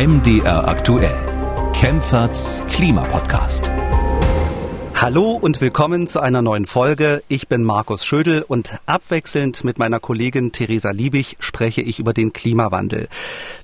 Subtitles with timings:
[0.00, 1.14] MDR aktuell.
[1.74, 3.70] Kempferts Klimapodcast.
[4.94, 7.22] Hallo und willkommen zu einer neuen Folge.
[7.28, 12.32] Ich bin Markus Schödel und abwechselnd mit meiner Kollegin Theresa Liebig spreche ich über den
[12.32, 13.08] Klimawandel.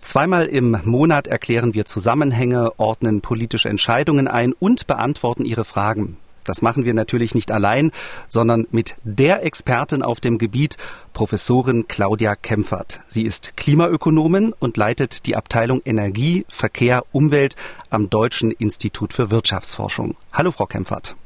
[0.02, 6.18] Zweimal im Monat erklären wir Zusammenhänge, ordnen politische Entscheidungen ein und beantworten Ihre Fragen.
[6.46, 7.92] Das machen wir natürlich nicht allein,
[8.28, 10.76] sondern mit der Expertin auf dem Gebiet,
[11.12, 13.00] Professorin Claudia Kempfert.
[13.08, 17.56] Sie ist Klimaökonomin und leitet die Abteilung Energie, Verkehr, Umwelt
[17.90, 20.16] am Deutschen Institut für Wirtschaftsforschung.
[20.32, 21.16] Hallo, Frau Kempfert.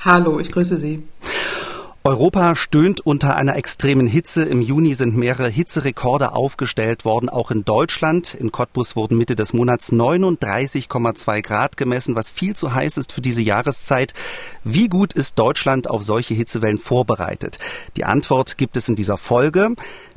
[0.00, 1.02] Hallo, ich grüße Sie.
[2.06, 4.44] Europa stöhnt unter einer extremen Hitze.
[4.44, 8.32] Im Juni sind mehrere Hitzerekorde aufgestellt worden, auch in Deutschland.
[8.32, 13.22] In Cottbus wurden Mitte des Monats 39,2 Grad gemessen, was viel zu heiß ist für
[13.22, 14.14] diese Jahreszeit.
[14.62, 17.58] Wie gut ist Deutschland auf solche Hitzewellen vorbereitet?
[17.96, 19.74] Die Antwort gibt es in dieser Folge.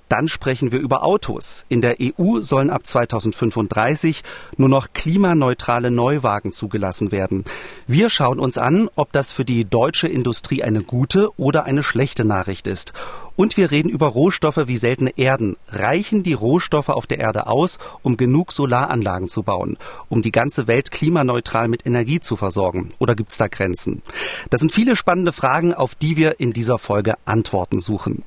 [0.09, 1.67] Dann sprechen wir über Autos.
[1.69, 4.23] In der EU sollen ab 2035
[4.57, 7.45] nur noch klimaneutrale Neuwagen zugelassen werden.
[7.85, 12.25] Wir schauen uns an, ob das für die deutsche Industrie eine gute oder eine schlechte
[12.25, 12.93] Nachricht ist.
[13.35, 15.57] Und wir reden über Rohstoffe wie seltene Erden.
[15.69, 19.77] Reichen die Rohstoffe auf der Erde aus, um genug Solaranlagen zu bauen,
[20.09, 22.89] um die ganze Welt klimaneutral mit Energie zu versorgen?
[22.97, 24.01] Oder gibt es da Grenzen?
[24.49, 28.23] Das sind viele spannende Fragen, auf die wir in dieser Folge Antworten suchen.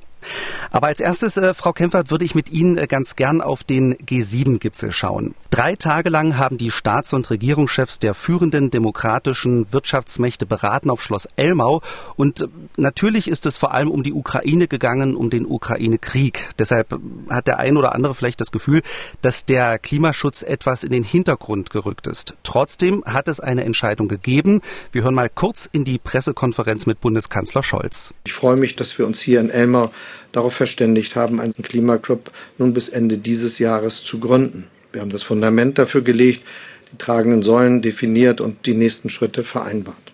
[0.71, 3.95] Aber als erstes, äh, Frau Kempfert, würde ich mit Ihnen äh, ganz gern auf den
[3.95, 5.35] G7-Gipfel schauen.
[5.49, 11.27] Drei Tage lang haben die Staats- und Regierungschefs der führenden demokratischen Wirtschaftsmächte beraten auf Schloss
[11.35, 11.81] Elmau.
[12.15, 16.49] Und äh, natürlich ist es vor allem um die Ukraine gegangen, um den Ukraine-Krieg.
[16.57, 16.97] Deshalb äh,
[17.29, 18.81] hat der ein oder andere vielleicht das Gefühl,
[19.21, 22.35] dass der Klimaschutz etwas in den Hintergrund gerückt ist.
[22.43, 24.61] Trotzdem hat es eine Entscheidung gegeben.
[24.91, 28.13] Wir hören mal kurz in die Pressekonferenz mit Bundeskanzler Scholz.
[28.25, 29.91] Ich freue mich, dass wir uns hier in Elmau
[30.31, 34.67] darauf verständigt haben, einen Klimaclub nun bis Ende dieses Jahres zu gründen.
[34.91, 36.43] Wir haben das Fundament dafür gelegt,
[36.91, 40.13] die tragenden Säulen definiert und die nächsten Schritte vereinbart.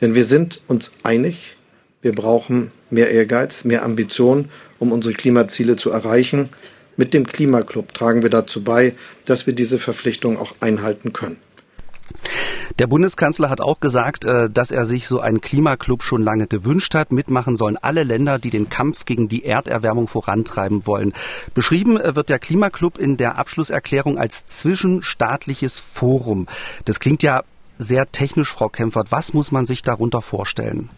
[0.00, 1.56] Denn wir sind uns einig,
[2.02, 4.48] wir brauchen mehr Ehrgeiz, mehr Ambition,
[4.78, 6.48] um unsere Klimaziele zu erreichen.
[6.96, 8.94] Mit dem Klimaclub tragen wir dazu bei,
[9.24, 11.38] dass wir diese Verpflichtung auch einhalten können.
[12.78, 16.94] Der Bundeskanzler hat auch gesagt, äh, dass er sich so einen Klimaclub schon lange gewünscht
[16.94, 17.12] hat.
[17.12, 21.12] Mitmachen sollen alle Länder, die den Kampf gegen die Erderwärmung vorantreiben wollen.
[21.54, 26.46] Beschrieben äh, wird der Klimaclub in der Abschlusserklärung als zwischenstaatliches Forum.
[26.84, 27.42] Das klingt ja
[27.78, 29.10] sehr technisch, Frau Kempfert.
[29.10, 30.90] Was muss man sich darunter vorstellen?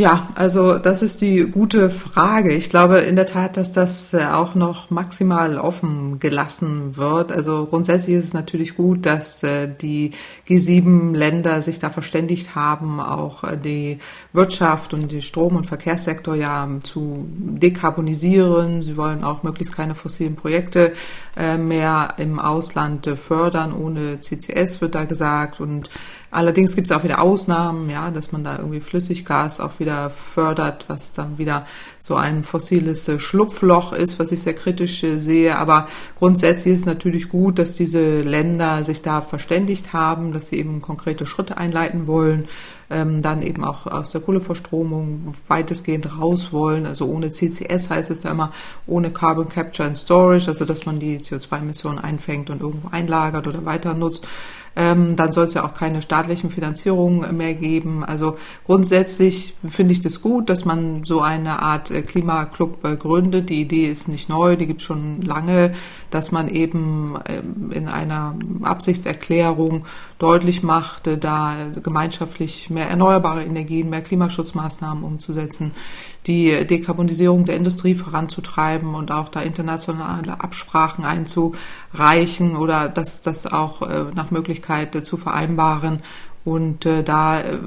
[0.00, 2.54] Ja, also das ist die gute Frage.
[2.54, 7.30] Ich glaube in der Tat, dass das äh, auch noch maximal offen gelassen wird.
[7.30, 10.12] Also grundsätzlich ist es natürlich gut, dass äh, die
[10.48, 13.98] G7-Länder sich da verständigt haben, auch äh, die
[14.32, 18.80] Wirtschaft und die Strom- und Verkehrssektor ja zu dekarbonisieren.
[18.80, 20.94] Sie wollen auch möglichst keine fossilen Projekte
[21.36, 23.72] mehr im Ausland fördern.
[23.72, 25.88] Ohne CCS wird da gesagt und
[26.32, 30.84] Allerdings gibt es auch wieder Ausnahmen, ja, dass man da irgendwie Flüssiggas auch wieder fördert,
[30.86, 31.66] was dann wieder
[31.98, 35.58] so ein fossiles äh, Schlupfloch ist, was ich sehr kritisch äh, sehe.
[35.58, 40.58] Aber grundsätzlich ist es natürlich gut, dass diese Länder sich da verständigt haben, dass sie
[40.58, 42.44] eben konkrete Schritte einleiten wollen,
[42.90, 46.86] ähm, dann eben auch aus der Kohleverstromung weitestgehend raus wollen.
[46.86, 48.52] Also ohne CCS heißt es da immer
[48.86, 53.64] ohne Carbon Capture and Storage, also dass man die CO2-Emissionen einfängt und irgendwo einlagert oder
[53.64, 54.28] weiter nutzt.
[54.76, 58.04] Ähm, dann soll es ja auch keine staatlichen Finanzierungen mehr geben.
[58.04, 63.50] Also grundsätzlich finde ich das gut, dass man so eine Art äh, Klimaclub gründet.
[63.50, 65.74] Die Idee ist nicht neu, die gibt es schon lange,
[66.10, 69.84] dass man eben ähm, in einer Absichtserklärung
[70.18, 75.72] deutlich macht, äh, da gemeinschaftlich mehr erneuerbare Energien, mehr Klimaschutzmaßnahmen umzusetzen,
[76.26, 83.82] die Dekarbonisierung der Industrie voranzutreiben und auch da internationale Absprachen einzureichen oder dass das auch
[83.82, 86.02] äh, nach Möglichkeit zu vereinbaren
[86.42, 87.58] und äh, da, äh,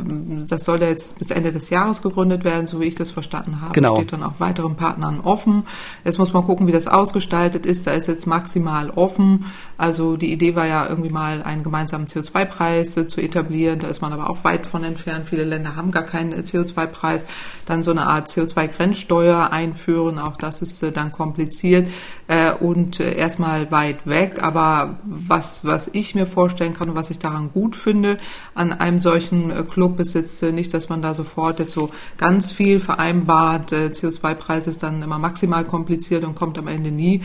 [0.47, 3.61] das soll ja jetzt bis Ende des Jahres gegründet werden, so wie ich das verstanden
[3.61, 3.71] habe.
[3.73, 3.95] Genau.
[3.97, 5.63] Steht dann auch weiteren Partnern offen.
[6.03, 7.85] Jetzt muss man gucken, wie das ausgestaltet ist.
[7.85, 9.45] Da ist jetzt maximal offen.
[9.77, 13.79] Also die Idee war ja irgendwie mal einen gemeinsamen CO2-Preis äh, zu etablieren.
[13.79, 15.29] Da ist man aber auch weit von entfernt.
[15.29, 17.25] Viele Länder haben gar keinen CO2-Preis.
[17.67, 20.17] Dann so eine Art CO2-Grenzsteuer einführen.
[20.17, 21.89] Auch das ist äh, dann kompliziert
[22.27, 24.41] äh, und äh, erstmal weit weg.
[24.41, 28.17] Aber was, was ich mir vorstellen kann und was ich daran gut finde,
[28.55, 31.89] an einem solchen äh, Club ist jetzt äh, nicht, dass man da sofort jetzt so
[32.17, 33.71] ganz viel vereinbart.
[33.71, 37.21] Äh, CO2-Preis ist dann immer maximal kompliziert und kommt am Ende nie,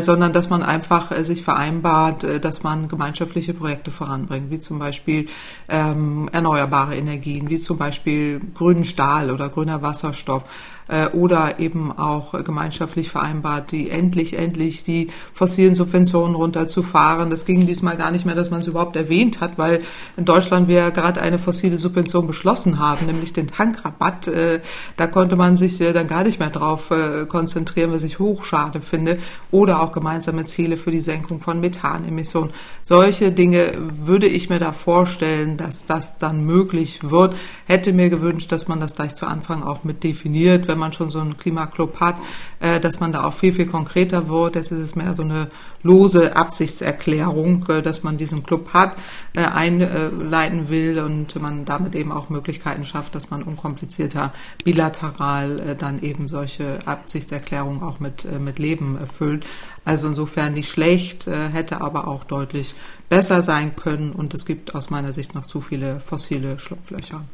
[0.00, 5.26] sondern dass man einfach sich vereinbart, dass man gemeinschaftliche Projekte voranbringt, wie zum Beispiel
[5.68, 10.44] ähm, erneuerbare Energien, wie zum Beispiel grünen Stahl oder grüner Wasserstoff
[10.88, 17.30] äh, oder eben auch gemeinschaftlich vereinbart, die endlich, endlich die fossilen Subventionen runterzufahren.
[17.30, 19.82] Das ging diesmal gar nicht mehr, dass man es überhaupt erwähnt hat, weil
[20.16, 24.28] in Deutschland wir gerade eine fossile Subvention beschlossen haben, nämlich den Tankrabatt.
[24.28, 24.60] Äh,
[24.96, 28.80] da konnte man sich äh, dann gar nicht mehr drauf äh, konzentrieren, was ich hochschade
[28.80, 29.18] finde.
[29.50, 32.50] Oder auch gemeinsame Ziele für die Senkung von Methanemissionen.
[32.82, 37.34] Solche Dinge würde ich mir da vorstellen, dass das dann möglich wird.
[37.66, 41.08] Hätte mir gewünscht, dass man das gleich zu Anfang auch mit definiert, wenn man schon
[41.08, 42.16] so einen Klimaclub hat,
[42.60, 44.56] äh, dass man da auch viel, viel konkreter wird.
[44.56, 45.48] Jetzt ist es mehr so eine
[45.82, 48.94] lose Absichtserklärung, äh, dass man diesen Club hat,
[49.34, 54.34] äh, einleiten will und man damit eben auch Möglichkeiten schafft, dass man unkomplizierter
[54.64, 59.46] bilateral dann eben solche Absichtserklärungen auch mit, mit Leben erfüllt.
[59.84, 62.74] Also insofern nicht schlecht, hätte aber auch deutlich
[63.08, 67.24] besser sein können und es gibt aus meiner Sicht noch zu viele fossile Schlupflöcher.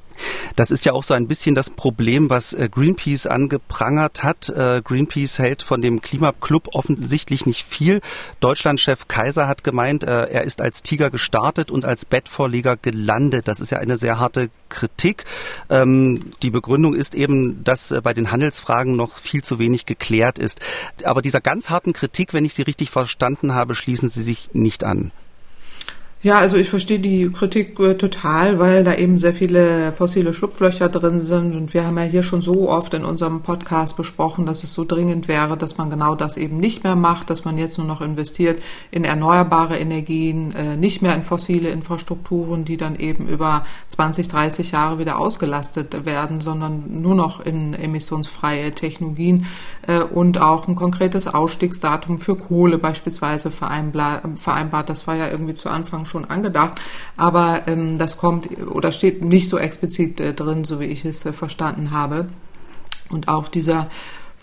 [0.56, 4.50] Das ist ja auch so ein bisschen das Problem, was äh, Greenpeace angeprangert hat.
[4.50, 8.00] Äh, Greenpeace hält von dem Klimaclub offensichtlich nicht viel.
[8.40, 13.48] Deutschlandchef Kaiser hat gemeint, äh, er ist als Tiger gestartet und als Bettvorleger gelandet.
[13.48, 15.24] Das ist ja eine sehr harte Kritik.
[15.70, 20.60] Ähm, die Begründung ist eben, dass bei den Handelsfragen noch viel zu wenig geklärt ist.
[21.04, 24.84] Aber dieser ganz harten Kritik, wenn ich sie richtig verstanden habe, schließen Sie sich nicht
[24.84, 25.12] an.
[26.24, 30.88] Ja, also ich verstehe die Kritik äh, total, weil da eben sehr viele fossile Schlupflöcher
[30.88, 31.56] drin sind.
[31.56, 34.84] Und wir haben ja hier schon so oft in unserem Podcast besprochen, dass es so
[34.84, 38.00] dringend wäre, dass man genau das eben nicht mehr macht, dass man jetzt nur noch
[38.00, 44.28] investiert in erneuerbare Energien, äh, nicht mehr in fossile Infrastrukturen, die dann eben über 20,
[44.28, 49.46] 30 Jahre wieder ausgelastet werden, sondern nur noch in emissionsfreie Technologien
[49.88, 54.88] äh, und auch ein konkretes Ausstiegsdatum für Kohle beispielsweise vereinbart.
[54.88, 56.80] Das war ja irgendwie zu Anfang schon angedacht,
[57.16, 61.24] aber ähm, das kommt oder steht nicht so explizit äh, drin, so wie ich es
[61.26, 62.28] äh, verstanden habe.
[63.10, 63.88] Und auch dieser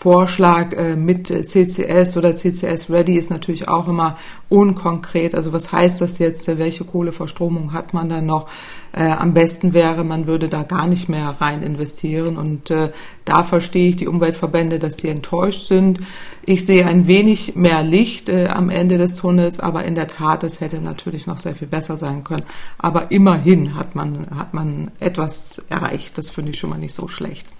[0.00, 4.16] Vorschlag äh, mit CCS oder CCS Ready ist natürlich auch immer
[4.48, 5.34] unkonkret.
[5.34, 6.48] Also was heißt das jetzt?
[6.48, 8.48] Welche Kohleverstromung hat man dann noch?
[8.92, 12.38] Äh, am besten wäre, man würde da gar nicht mehr rein investieren.
[12.38, 12.92] Und äh,
[13.26, 16.00] da verstehe ich die Umweltverbände, dass sie enttäuscht sind.
[16.46, 20.44] Ich sehe ein wenig mehr Licht äh, am Ende des Tunnels, aber in der Tat,
[20.44, 22.46] es hätte natürlich noch sehr viel besser sein können.
[22.78, 26.16] Aber immerhin hat man, hat man etwas erreicht.
[26.16, 27.50] Das finde ich schon mal nicht so schlecht.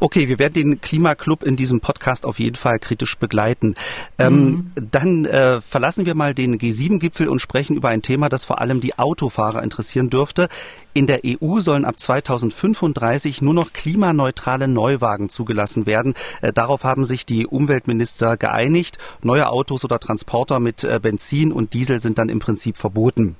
[0.00, 3.74] Okay, wir werden den Klimaclub in diesem Podcast auf jeden Fall kritisch begleiten.
[4.18, 4.72] Ähm, mhm.
[4.90, 8.80] Dann äh, verlassen wir mal den G7-Gipfel und sprechen über ein Thema, das vor allem
[8.80, 10.48] die Autofahrer interessieren dürfte.
[10.92, 16.14] In der EU sollen ab 2035 nur noch klimaneutrale Neuwagen zugelassen werden.
[16.42, 18.98] Äh, darauf haben sich die Umweltminister geeinigt.
[19.22, 23.36] Neue Autos oder Transporter mit äh, Benzin und Diesel sind dann im Prinzip verboten.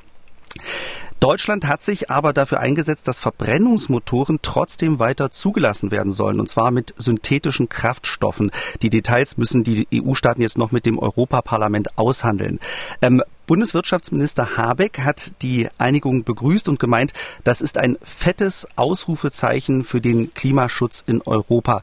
[1.20, 6.70] Deutschland hat sich aber dafür eingesetzt, dass Verbrennungsmotoren trotzdem weiter zugelassen werden sollen, und zwar
[6.70, 8.50] mit synthetischen Kraftstoffen.
[8.82, 12.60] Die Details müssen die EU-Staaten jetzt noch mit dem Europaparlament aushandeln.
[13.00, 17.12] Ähm, Bundeswirtschaftsminister Habeck hat die Einigung begrüßt und gemeint,
[17.44, 21.80] das ist ein fettes Ausrufezeichen für den Klimaschutz in Europa.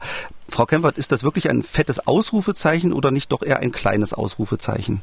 [0.48, 5.02] Frau Kempfert, ist das wirklich ein fettes Ausrufezeichen oder nicht doch eher ein kleines Ausrufezeichen?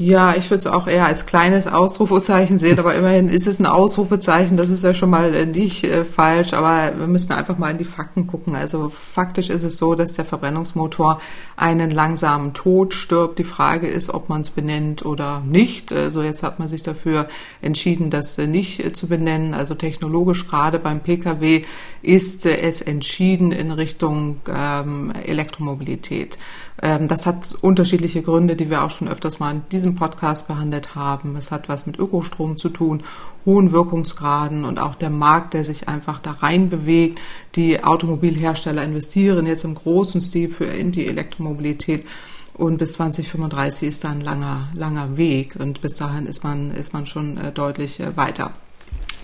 [0.00, 3.66] Ja, ich würde es auch eher als kleines Ausrufezeichen sehen, aber immerhin ist es ein
[3.66, 7.72] Ausrufezeichen, das ist ja schon mal äh, nicht äh, falsch, aber wir müssen einfach mal
[7.72, 8.54] in die Fakten gucken.
[8.54, 11.20] Also faktisch ist es so, dass der Verbrennungsmotor
[11.56, 13.40] einen langsamen Tod stirbt.
[13.40, 15.90] Die Frage ist, ob man es benennt oder nicht.
[15.92, 17.26] Also jetzt hat man sich dafür
[17.60, 19.52] entschieden, das äh, nicht äh, zu benennen.
[19.52, 21.62] Also technologisch gerade beim Pkw
[22.02, 26.38] ist es entschieden in Richtung ähm, Elektromobilität.
[26.80, 30.94] Ähm, das hat unterschiedliche Gründe, die wir auch schon öfters mal in diesem Podcast behandelt
[30.94, 31.36] haben.
[31.36, 33.02] Es hat was mit Ökostrom zu tun,
[33.46, 37.20] hohen Wirkungsgraden und auch der Markt, der sich einfach da rein bewegt.
[37.54, 42.04] Die Automobilhersteller investieren jetzt im großen Stil für in die Elektromobilität.
[42.54, 45.56] Und bis 2035 ist da ein langer, langer Weg.
[45.58, 48.52] Und bis dahin ist man, ist man schon äh, deutlich äh, weiter.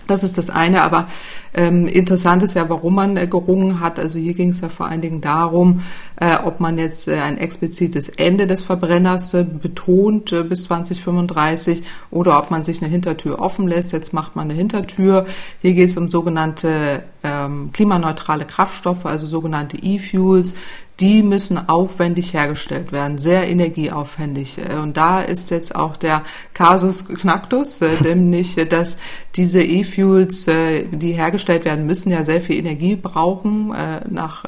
[0.07, 1.09] Das ist das eine, aber
[1.55, 3.99] ähm, interessant ist ja, warum man äh, gerungen hat.
[3.99, 5.83] Also hier ging es ja vor allen Dingen darum,
[6.17, 11.83] äh, ob man jetzt äh, ein explizites Ende des Verbrenners äh, betont äh, bis 2035
[12.11, 13.93] oder ob man sich eine Hintertür offen lässt.
[13.93, 15.27] Jetzt macht man eine Hintertür.
[15.63, 20.55] Hier geht es um sogenannte ähm, klimaneutrale Kraftstoffe, also sogenannte E-Fuels,
[21.01, 24.59] die müssen aufwendig hergestellt werden, sehr energieaufwendig.
[24.59, 26.23] Äh, und da ist jetzt auch der
[26.53, 28.99] Kasus Knacktus, äh, nämlich, äh, dass
[29.35, 33.75] diese E-Fuels, die hergestellt werden müssen, ja sehr viel Energie brauchen
[34.09, 34.45] nach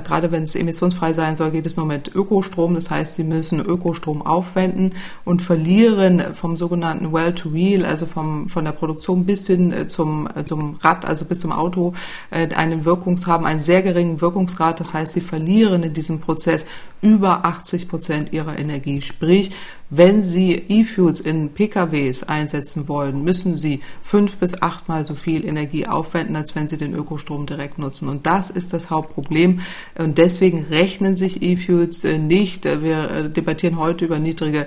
[0.00, 2.74] gerade wenn es emissionsfrei sein soll, geht es nur mit Ökostrom.
[2.74, 8.72] Das heißt, sie müssen Ökostrom aufwenden und verlieren vom sogenannten Well-to-Wheel, also vom, von der
[8.72, 11.94] Produktion bis hin äh, zum, äh, zum Rad, also bis zum Auto,
[12.30, 14.80] einen Wirkungs haben, einen sehr geringen Wirkungsgrad.
[14.80, 16.66] Das heißt, sie verlieren in diesem Prozess
[17.04, 19.02] über 80 Prozent ihrer Energie.
[19.02, 19.50] Sprich,
[19.90, 25.86] wenn Sie E-Fuels in PKWs einsetzen wollen, müssen Sie fünf bis achtmal so viel Energie
[25.86, 28.08] aufwenden, als wenn Sie den Ökostrom direkt nutzen.
[28.08, 29.60] Und das ist das Hauptproblem.
[29.96, 32.64] Und deswegen rechnen sich E-Fuels äh, nicht.
[32.64, 34.66] Äh, wir äh, debattieren heute über niedrige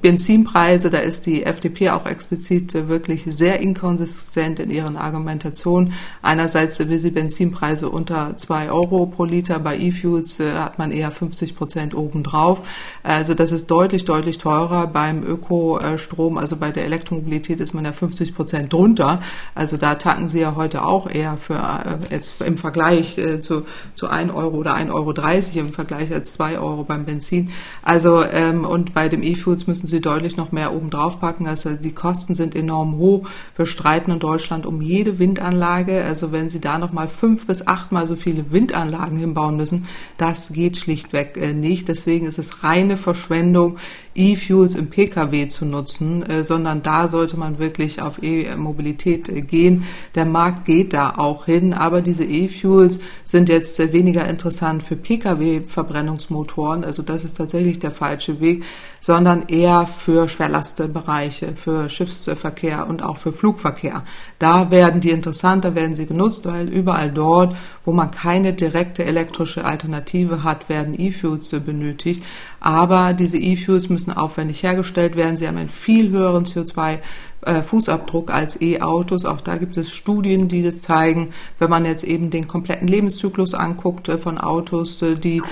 [0.00, 0.90] Benzinpreise.
[0.90, 5.92] Da ist die FDP auch explizit wirklich sehr inkonsistent in ihren Argumentationen.
[6.22, 9.58] Einerseits will sie Benzinpreise unter zwei Euro pro Liter.
[9.58, 12.62] Bei E-Fuels hat man eher 50 Prozent obendrauf.
[13.02, 14.86] Also das ist deutlich, deutlich teurer.
[14.86, 19.20] Beim Ökostrom, also bei der Elektromobilität, ist man ja 50 Prozent drunter.
[19.54, 23.66] Also da tanken sie ja heute auch eher für äh, jetzt im Vergleich äh, zu,
[23.94, 27.50] zu 1 Euro oder 1,30 Euro im Vergleich als 2 Euro beim Benzin.
[27.82, 31.46] Also ähm, und bei dem E-Fuels müssen sie deutlich noch mehr oben drauf packen.
[31.46, 33.28] Also die Kosten sind enorm hoch.
[33.56, 36.04] Wir streiten in Deutschland um jede Windanlage.
[36.04, 39.86] Also wenn sie da nochmal fünf bis achtmal so viele Windanlagen hinbauen müssen,
[40.18, 41.88] das geht schlichtweg äh, nicht.
[41.88, 43.78] Deswegen ist es reine Verschwendung,
[44.14, 49.84] E-Fuels im Pkw zu nutzen, äh, sondern da sollte man wirklich auf E-Mobilität äh, gehen.
[50.14, 56.84] Der Markt geht da auch hin, aber diese E-Fuels sind jetzt weniger interessant für Pkw-Verbrennungsmotoren.
[56.84, 58.64] Also das ist tatsächlich der falsche Weg,
[59.06, 64.02] sondern eher für Schwerlastbereiche, für Schiffsverkehr und auch für Flugverkehr.
[64.40, 69.04] Da werden die interessant, da werden sie genutzt, weil überall dort, wo man keine direkte
[69.04, 72.20] elektrische Alternative hat, werden E-Fuels benötigt.
[72.58, 75.36] Aber diese E-Fuels müssen aufwendig hergestellt werden.
[75.36, 76.98] Sie haben einen viel höheren CO2
[77.46, 79.24] äh, Fußabdruck als E-Autos.
[79.24, 81.26] Auch da gibt es Studien, die das zeigen.
[81.60, 85.42] Wenn man jetzt eben den kompletten Lebenszyklus anguckt äh, von Autos, äh, die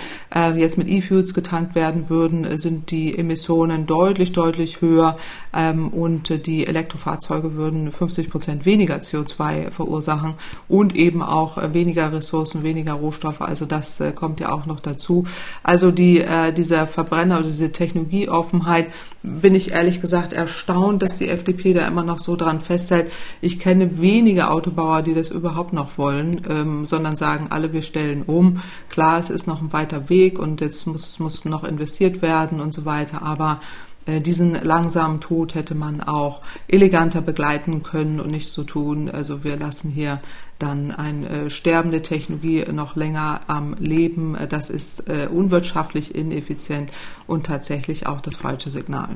[0.57, 5.15] jetzt mit E-Fuels getankt werden würden, sind die Emissionen deutlich, deutlich höher
[5.55, 10.35] ähm, und die Elektrofahrzeuge würden 50 Prozent weniger CO2 verursachen
[10.67, 13.43] und eben auch weniger Ressourcen, weniger Rohstoffe.
[13.43, 15.25] Also das kommt ja auch noch dazu.
[15.63, 16.25] Also die,
[16.57, 18.91] dieser Verbrenner oder diese Technologieoffenheit
[19.23, 23.13] bin ich ehrlich gesagt erstaunt, dass die FDP da immer noch so dran festhält.
[23.41, 28.23] Ich kenne wenige Autobauer, die das überhaupt noch wollen, ähm, sondern sagen alle, wir stellen
[28.23, 28.61] um.
[28.89, 32.75] Klar, es ist noch ein weiter Weg und jetzt muss, muss noch investiert werden und
[32.75, 33.61] so weiter, aber
[34.07, 39.11] äh, diesen langsamen Tod hätte man auch eleganter begleiten können und nicht so tun.
[39.11, 40.19] Also wir lassen hier
[40.59, 44.37] dann eine äh, sterbende Technologie noch länger am Leben.
[44.49, 46.91] Das ist äh, unwirtschaftlich, ineffizient
[47.27, 49.11] und tatsächlich auch das falsche Signal.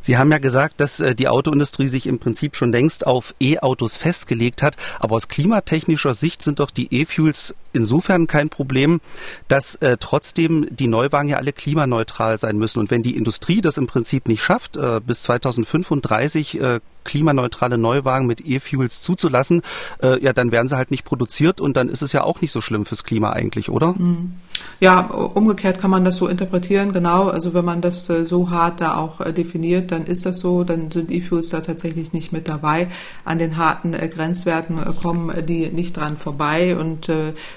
[0.00, 3.96] Sie haben ja gesagt, dass äh, die Autoindustrie sich im Prinzip schon längst auf E-Autos
[3.96, 4.76] festgelegt hat.
[5.00, 9.00] Aber aus klimatechnischer Sicht sind doch die E-Fuels insofern kein Problem,
[9.48, 12.78] dass äh, trotzdem die Neuwagen ja alle klimaneutral sein müssen.
[12.78, 18.26] Und wenn die Industrie das im Prinzip nicht schafft, äh, bis 2035 äh, klimaneutrale Neuwagen
[18.26, 19.62] mit E-Fuels zuzulassen,
[20.02, 22.52] äh, ja, dann werden sie halt nicht produziert und dann ist es ja auch nicht
[22.52, 23.92] so schlimm fürs Klima eigentlich, oder?
[23.92, 24.34] Mhm.
[24.80, 27.28] Ja, umgekehrt kann man das so interpretieren, genau.
[27.28, 30.64] Also wenn man das äh, so hart da auch äh, definiert, dann ist das so,
[30.64, 32.88] dann sind E-Fuels da tatsächlich nicht mit dabei.
[33.24, 37.10] An den harten äh, Grenzwerten kommen die nicht dran vorbei und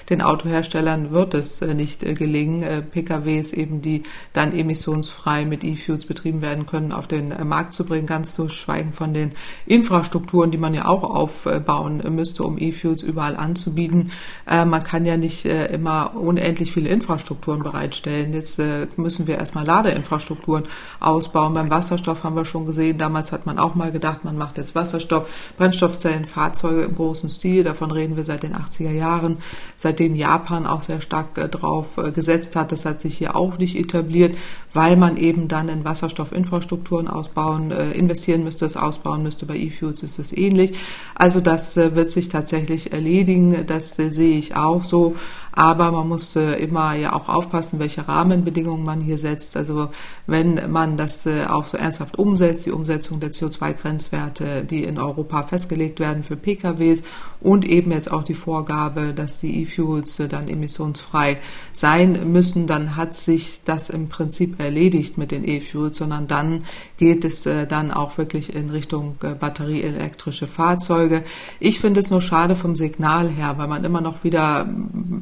[0.08, 4.02] den Autoherstellern wird es nicht gelingen, PKWs eben, die
[4.32, 8.92] dann emissionsfrei mit E-Fuels betrieben werden können, auf den Markt zu bringen, ganz zu schweigen
[8.92, 9.32] von den
[9.66, 14.10] Infrastrukturen, die man ja auch aufbauen müsste, um E-Fuels überall anzubieten.
[14.46, 18.32] Man kann ja nicht immer unendlich viele Infrastrukturen bereitstellen.
[18.32, 20.64] Jetzt äh, müssen wir erstmal Ladeinfrastrukturen
[21.00, 21.54] ausbauen.
[21.54, 24.74] Beim Wasserstoff haben wir schon gesehen, damals hat man auch mal gedacht, man macht jetzt
[24.74, 27.64] Wasserstoff, Brennstoffzellen, Fahrzeuge im großen Stil.
[27.64, 29.36] Davon reden wir seit den 80er Jahren,
[29.76, 32.72] seitdem Japan auch sehr stark äh, drauf äh, gesetzt hat.
[32.72, 34.36] Das hat sich hier auch nicht etabliert,
[34.72, 39.46] weil man eben dann in Wasserstoffinfrastrukturen ausbauen, investieren müsste, es ausbauen müsste.
[39.46, 40.78] Bei E-Fuels ist es ähnlich.
[41.14, 43.66] Also das wird sich tatsächlich erledigen.
[43.66, 45.16] Das sehe ich auch so.
[45.58, 49.56] Aber man muss äh, immer ja auch aufpassen, welche Rahmenbedingungen man hier setzt.
[49.56, 49.88] Also
[50.28, 55.42] wenn man das äh, auch so ernsthaft umsetzt, die Umsetzung der CO2-Grenzwerte, die in Europa
[55.42, 57.02] festgelegt werden für PKWs
[57.40, 61.38] und eben jetzt auch die Vorgabe, dass die E-Fuels äh, dann emissionsfrei
[61.72, 66.64] sein müssen, dann hat sich das im Prinzip erledigt mit den E-Fuels, sondern dann
[66.98, 71.22] geht es dann auch wirklich in Richtung batterieelektrische Fahrzeuge.
[71.60, 74.68] Ich finde es nur schade vom Signal her, weil man immer noch wieder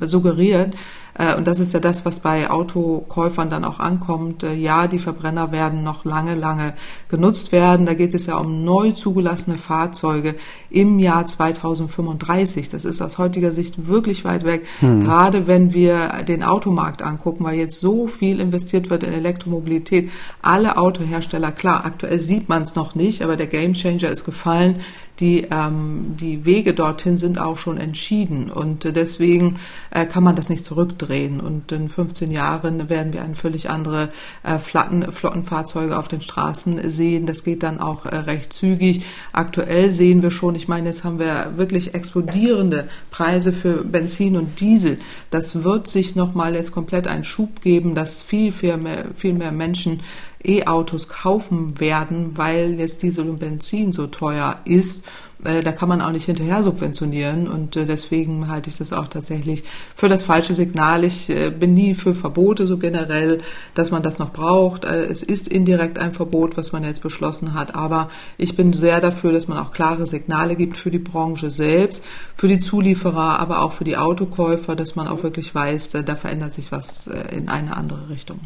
[0.01, 0.75] so suggeriert,
[1.37, 4.45] Und das ist ja das, was bei Autokäufern dann auch ankommt.
[4.57, 6.75] Ja, die Verbrenner werden noch lange, lange
[7.09, 7.87] genutzt werden.
[7.87, 10.35] Da geht es ja um neu zugelassene Fahrzeuge
[10.69, 12.69] im Jahr 2035.
[12.69, 14.67] Das ist aus heutiger Sicht wirklich weit weg.
[14.81, 15.01] Hm.
[15.01, 20.11] Gerade wenn wir den Automarkt angucken, weil jetzt so viel investiert wird in Elektromobilität.
[20.43, 24.83] Alle Autohersteller, klar, aktuell sieht man es noch nicht, aber der Gamechanger ist gefallen
[25.21, 29.55] die, ähm, die Wege dorthin sind auch schon entschieden und deswegen
[29.91, 34.11] äh, kann man das nicht zurückdrehen und in 15 Jahren werden wir eine völlig andere
[34.43, 37.27] äh, Flatten, Flottenfahrzeuge auf den Straßen sehen.
[37.27, 39.05] Das geht dann auch äh, recht zügig.
[39.33, 44.61] Aktuell sehen wir schon, ich meine, jetzt haben wir wirklich explodierende Preise für Benzin und
[44.61, 44.99] Diesel.
[45.31, 49.53] Das wird sich nochmal jetzt komplett einen Schub geben, dass viel, viel mehr, viel mehr
[49.53, 50.01] Menschen
[50.45, 55.05] E-Autos kaufen werden, weil jetzt Diesel und Benzin so teuer ist.
[55.45, 59.07] Äh, da kann man auch nicht hinterher subventionieren und äh, deswegen halte ich das auch
[59.07, 59.65] tatsächlich
[59.95, 61.05] für das falsche Signal.
[61.05, 63.43] Ich äh, bin nie für Verbote so generell,
[63.75, 64.85] dass man das noch braucht.
[64.85, 69.33] Es ist indirekt ein Verbot, was man jetzt beschlossen hat, aber ich bin sehr dafür,
[69.33, 72.03] dass man auch klare Signale gibt für die Branche selbst,
[72.37, 76.53] für die Zulieferer, aber auch für die Autokäufer, dass man auch wirklich weiß, da verändert
[76.53, 78.41] sich was in eine andere Richtung.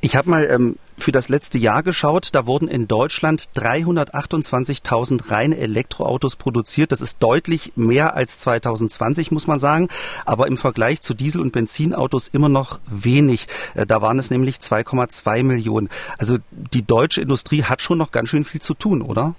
[0.00, 2.30] Ich habe mal ähm, für das letzte Jahr geschaut.
[2.32, 6.92] Da wurden in Deutschland 328.000 reine Elektroautos produziert.
[6.92, 9.88] Das ist deutlich mehr als 2020, muss man sagen.
[10.24, 13.46] Aber im Vergleich zu Diesel- und Benzinautos immer noch wenig.
[13.74, 15.88] Äh, da waren es nämlich 2,2 Millionen.
[16.18, 19.34] Also die deutsche Industrie hat schon noch ganz schön viel zu tun, oder?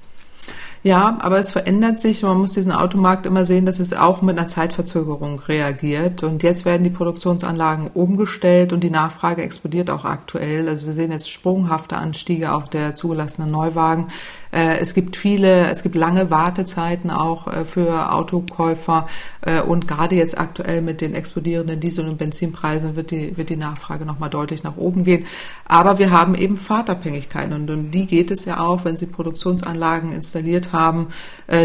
[0.83, 2.23] Ja, aber es verändert sich.
[2.23, 6.23] Man muss diesen Automarkt immer sehen, dass es auch mit einer Zeitverzögerung reagiert.
[6.23, 10.67] Und jetzt werden die Produktionsanlagen umgestellt und die Nachfrage explodiert auch aktuell.
[10.67, 14.07] Also wir sehen jetzt sprunghafte Anstiege auch der zugelassenen Neuwagen.
[14.53, 19.05] Äh, es gibt viele, es gibt lange Wartezeiten auch äh, für Autokäufer
[19.41, 23.55] äh, und gerade jetzt aktuell mit den explodierenden Diesel- und Benzinpreisen wird die, wird die
[23.55, 25.25] Nachfrage nochmal deutlich nach oben gehen.
[25.65, 30.11] Aber wir haben eben Fahrtabhängigkeiten und um die geht es ja auch, wenn Sie Produktionsanlagen
[30.11, 31.07] installiert haben,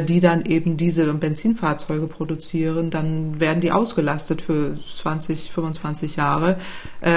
[0.09, 6.57] die dann eben Diesel- und Benzinfahrzeuge produzieren, dann werden die ausgelastet für 20, 25 Jahre.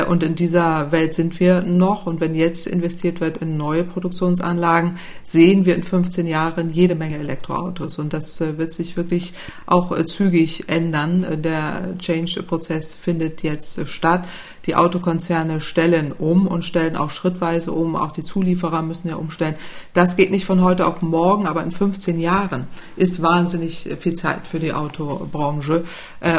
[0.09, 2.05] Und in dieser Welt sind wir noch.
[2.05, 6.95] Und wenn jetzt investiert wird in neue Produktionsanlagen, sehen sehen wir in 15 Jahren jede
[6.95, 9.33] Menge Elektroautos und das äh, wird sich wirklich
[9.67, 11.23] auch äh, zügig ändern.
[11.23, 14.27] Äh, der Change-Prozess findet jetzt statt.
[14.65, 17.95] Die Autokonzerne stellen um und stellen auch schrittweise um.
[17.95, 19.55] Auch die Zulieferer müssen ja umstellen.
[19.93, 24.47] Das geht nicht von heute auf morgen, aber in 15 Jahren ist wahnsinnig viel Zeit
[24.47, 25.83] für die Autobranche.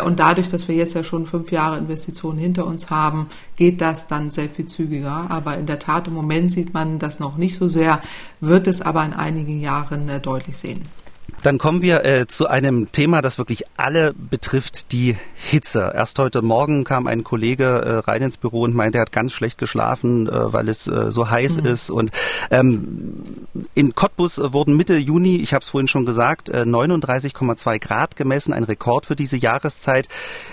[0.05, 4.07] Und dadurch, dass wir jetzt ja schon fünf Jahre Investitionen hinter uns haben, geht das
[4.07, 5.27] dann sehr viel zügiger.
[5.29, 8.01] Aber in der Tat im Moment sieht man das noch nicht so sehr,
[8.41, 11.02] wird es aber in einigen Jahren äh, deutlich sehen.
[11.43, 15.91] Dann kommen wir äh, zu einem Thema, das wirklich alle betrifft, die Hitze.
[15.93, 19.33] Erst heute Morgen kam ein Kollege äh, rein ins Büro und meinte, er hat ganz
[19.33, 21.67] schlecht geschlafen, äh, weil es äh, so heiß mhm.
[21.67, 21.91] ist.
[21.91, 22.13] Und
[22.53, 28.15] ähm, in Cottbus wurden Mitte Juni, ich habe es vorhin schon gesagt, 39,2 äh, Grad
[28.15, 30.09] gemessen, ein Rekord für diese Jahreszeit.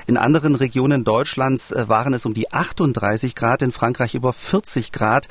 [0.08, 4.92] In anderen Regionen Deutschlands äh, waren es um die 38 Grad, in Frankreich über 40
[4.92, 5.28] Grad.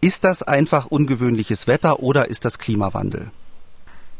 [0.00, 3.30] Ist das einfach ungewöhnliches Wetter oder ist das Klimawandel?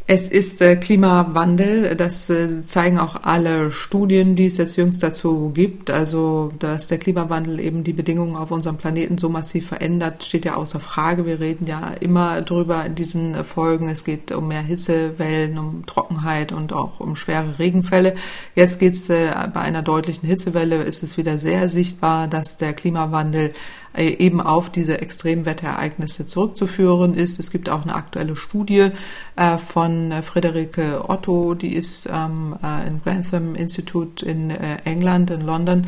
[0.09, 5.51] Es ist äh, Klimawandel, das äh, zeigen auch alle Studien, die es jetzt jüngst dazu
[5.55, 5.91] gibt.
[5.91, 10.57] Also, dass der Klimawandel eben die Bedingungen auf unserem Planeten so massiv verändert, steht ja
[10.57, 11.25] außer Frage.
[11.25, 13.89] Wir reden ja immer drüber in diesen Folgen.
[13.89, 18.17] Es geht um mehr Hitzewellen, um Trockenheit und auch um schwere Regenfälle.
[18.57, 22.73] Jetzt geht es äh, bei einer deutlichen Hitzewelle, ist es wieder sehr sichtbar, dass der
[22.73, 23.53] Klimawandel
[23.97, 27.39] eben auf diese Extremwetterereignisse zurückzuführen ist.
[27.39, 28.91] Es gibt auch eine aktuelle Studie
[29.37, 35.87] äh, von äh, Friederike Otto, die ist ähm, im Grantham Institute in England, in London,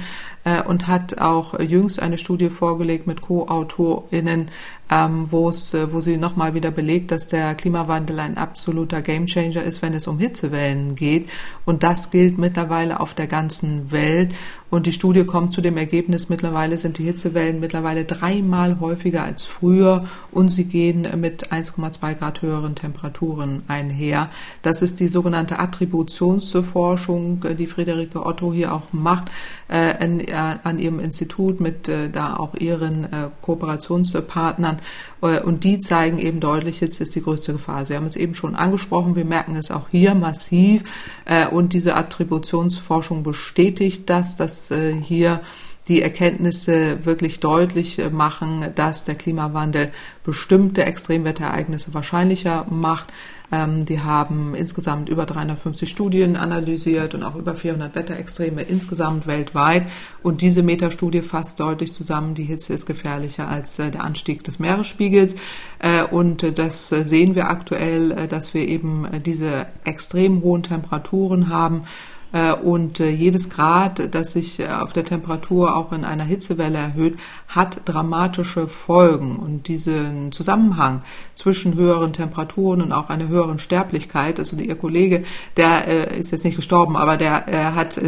[0.66, 4.50] und hat auch jüngst eine Studie vorgelegt mit Co-AutorInnen,
[4.90, 9.82] ähm, wo es, wo sie nochmal wieder belegt, dass der Klimawandel ein absoluter Gamechanger ist,
[9.82, 11.30] wenn es um Hitzewellen geht.
[11.64, 14.34] Und das gilt mittlerweile auf der ganzen Welt.
[14.74, 19.44] Und die Studie kommt zu dem Ergebnis, mittlerweile sind die Hitzewellen mittlerweile dreimal häufiger als
[19.44, 20.00] früher
[20.32, 24.28] und sie gehen mit 1,2 Grad höheren Temperaturen einher.
[24.62, 29.30] Das ist die sogenannte Attributionsforschung, die Friederike Otto hier auch macht
[29.68, 34.73] äh, an, äh, an ihrem Institut mit äh, da auch ihren äh, Kooperationspartnern.
[35.22, 37.84] Äh, und die zeigen eben deutlich, jetzt ist die größte Gefahr.
[37.84, 40.82] Sie haben es eben schon angesprochen, wir merken es auch hier massiv.
[41.24, 45.38] Äh, und diese Attributionsforschung bestätigt das, dass äh, hier
[45.88, 49.92] die Erkenntnisse wirklich deutlich machen, dass der Klimawandel
[50.24, 53.12] bestimmte Extremwetterereignisse wahrscheinlicher macht.
[53.52, 59.86] Ähm, die haben insgesamt über 350 Studien analysiert und auch über 400 Wetterextreme insgesamt weltweit.
[60.22, 64.58] Und diese Metastudie fasst deutlich zusammen, die Hitze ist gefährlicher als äh, der Anstieg des
[64.58, 65.36] Meeresspiegels.
[65.78, 71.82] Äh, und äh, das sehen wir aktuell, dass wir eben diese extrem hohen Temperaturen haben
[71.82, 72.04] äh,
[72.62, 77.16] und äh, jedes Grad, das sich äh, auf der Temperatur auch in einer Hitzewelle erhöht,
[77.46, 79.36] hat dramatische Folgen.
[79.36, 81.02] Und diesen Zusammenhang
[81.34, 85.22] zwischen höheren Temperaturen und auch einer höheren Sterblichkeit, also Ihr Kollege,
[85.56, 88.00] der ist jetzt nicht gestorben, aber der hat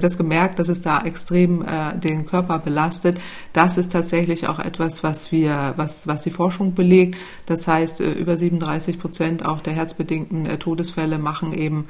[0.00, 1.64] das gemerkt, dass es da extrem
[2.02, 3.20] den Körper belastet.
[3.52, 7.16] Das ist tatsächlich auch etwas, was wir, was, was die Forschung belegt.
[7.46, 11.86] Das heißt, über 37 Prozent auch der herzbedingten Todesfälle machen eben,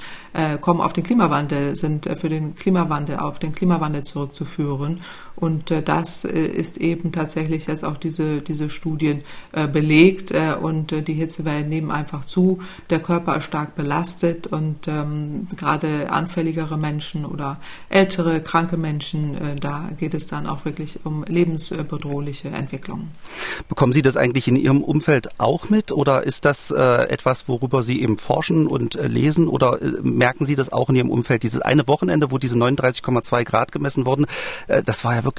[0.60, 5.00] kommen auf den Klimawandel sind äh, für den Klimawandel, auf den Klimawandel zurückzuführen.
[5.40, 9.22] Und äh, das äh, ist eben tatsächlich jetzt auch diese, diese Studien
[9.72, 10.32] belegt.
[10.62, 12.60] Und die Hitzewellen nehmen einfach zu.
[12.88, 19.90] Der Körper ist stark belastet und ähm, gerade anfälligere Menschen oder ältere, kranke Menschen, da
[19.98, 23.10] geht es dann auch wirklich um lebensbedrohliche Entwicklungen.
[23.68, 27.82] Bekommen Sie das eigentlich in Ihrem Umfeld auch mit oder ist das äh, etwas, worüber
[27.82, 31.42] Sie eben forschen und äh, lesen oder äh, merken Sie das auch in Ihrem Umfeld,
[31.42, 34.26] dieses eine Wochenende, wo diese 39,2 Grad gemessen wurden,
[34.66, 35.29] äh, das war ja wirklich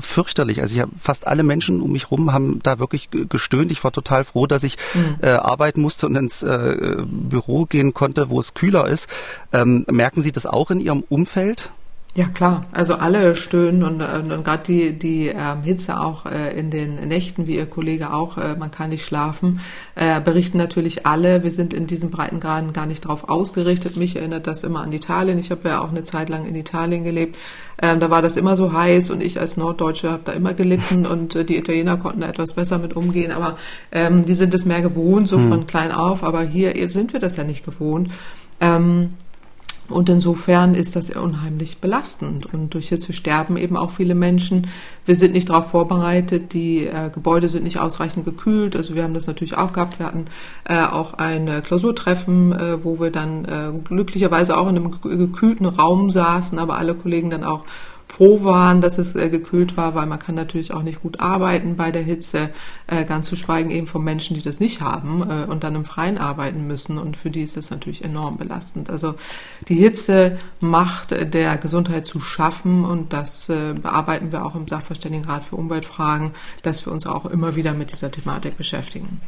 [0.00, 0.60] fürchterlich.
[0.60, 3.72] Also ich habe fast alle Menschen um mich rum haben da wirklich gestöhnt.
[3.72, 5.16] Ich war total froh, dass ich mhm.
[5.22, 9.08] äh, arbeiten musste und ins äh, Büro gehen konnte, wo es kühler ist.
[9.52, 11.70] Ähm, merken Sie das auch in Ihrem Umfeld?
[12.16, 16.58] Ja klar, also alle stöhnen und, und, und gerade die, die ähm, Hitze auch äh,
[16.58, 19.60] in den Nächten, wie Ihr Kollege auch, äh, man kann nicht schlafen,
[19.94, 21.44] äh, berichten natürlich alle.
[21.44, 23.96] Wir sind in diesen Breitengraden gar nicht darauf ausgerichtet.
[23.96, 25.38] Mich erinnert das immer an Italien.
[25.38, 27.36] Ich habe ja auch eine Zeit lang in Italien gelebt.
[27.80, 31.06] Ähm, da war das immer so heiß und ich als Norddeutsche habe da immer gelitten
[31.10, 33.30] und äh, die Italiener konnten da etwas besser mit umgehen.
[33.30, 33.56] Aber
[33.92, 35.48] ähm, die sind es mehr gewohnt, so hm.
[35.48, 36.24] von klein auf.
[36.24, 38.10] Aber hier sind wir das ja nicht gewohnt.
[38.60, 39.10] Ähm,
[39.90, 42.52] und insofern ist das unheimlich belastend.
[42.52, 44.68] Und durch Hitze sterben eben auch viele Menschen.
[45.04, 46.52] Wir sind nicht darauf vorbereitet.
[46.52, 48.76] Die äh, Gebäude sind nicht ausreichend gekühlt.
[48.76, 49.98] Also wir haben das natürlich auch gehabt.
[49.98, 50.26] Wir hatten
[50.64, 56.10] äh, auch ein Klausurtreffen, äh, wo wir dann äh, glücklicherweise auch in einem gekühlten Raum
[56.10, 57.64] saßen, aber alle Kollegen dann auch
[58.10, 61.76] froh waren, dass es äh, gekühlt war, weil man kann natürlich auch nicht gut arbeiten
[61.76, 62.50] bei der Hitze,
[62.86, 65.84] äh, ganz zu schweigen eben von Menschen, die das nicht haben äh, und dann im
[65.84, 68.90] Freien arbeiten müssen und für die ist das natürlich enorm belastend.
[68.90, 69.14] Also
[69.68, 74.66] die Hitze macht äh, der Gesundheit zu schaffen und das äh, bearbeiten wir auch im
[74.66, 79.20] Sachverständigenrat für Umweltfragen, dass wir uns auch immer wieder mit dieser Thematik beschäftigen.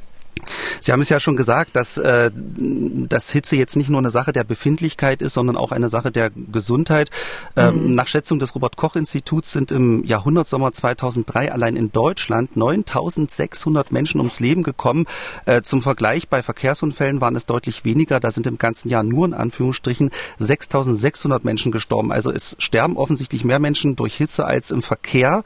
[0.80, 4.32] Sie haben es ja schon gesagt, dass, äh, dass Hitze jetzt nicht nur eine Sache
[4.32, 7.10] der Befindlichkeit ist, sondern auch eine Sache der Gesundheit.
[7.56, 7.94] Ähm, mhm.
[7.94, 14.62] Nach Schätzung des Robert-Koch-Instituts sind im Jahrhundertsommer 2003 allein in Deutschland 9600 Menschen ums Leben
[14.62, 15.06] gekommen.
[15.46, 18.20] Äh, zum Vergleich, bei Verkehrsunfällen waren es deutlich weniger.
[18.20, 22.12] Da sind im ganzen Jahr nur in Anführungsstrichen 6600 Menschen gestorben.
[22.12, 25.44] Also es sterben offensichtlich mehr Menschen durch Hitze als im Verkehr.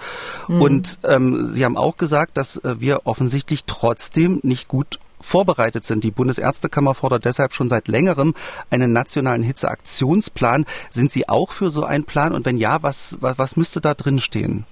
[0.48, 0.62] Mhm.
[0.62, 4.95] Und ähm, Sie haben auch gesagt, dass äh, wir offensichtlich trotzdem nicht gut
[5.27, 6.05] vorbereitet sind.
[6.05, 8.35] Die Bundesärztekammer fordert deshalb schon seit längerem
[8.71, 10.65] einen nationalen Hitzeaktionsplan.
[10.91, 12.33] Sind Sie auch für so einen Plan?
[12.33, 14.65] Und wenn ja, was, was, was müsste da drin stehen?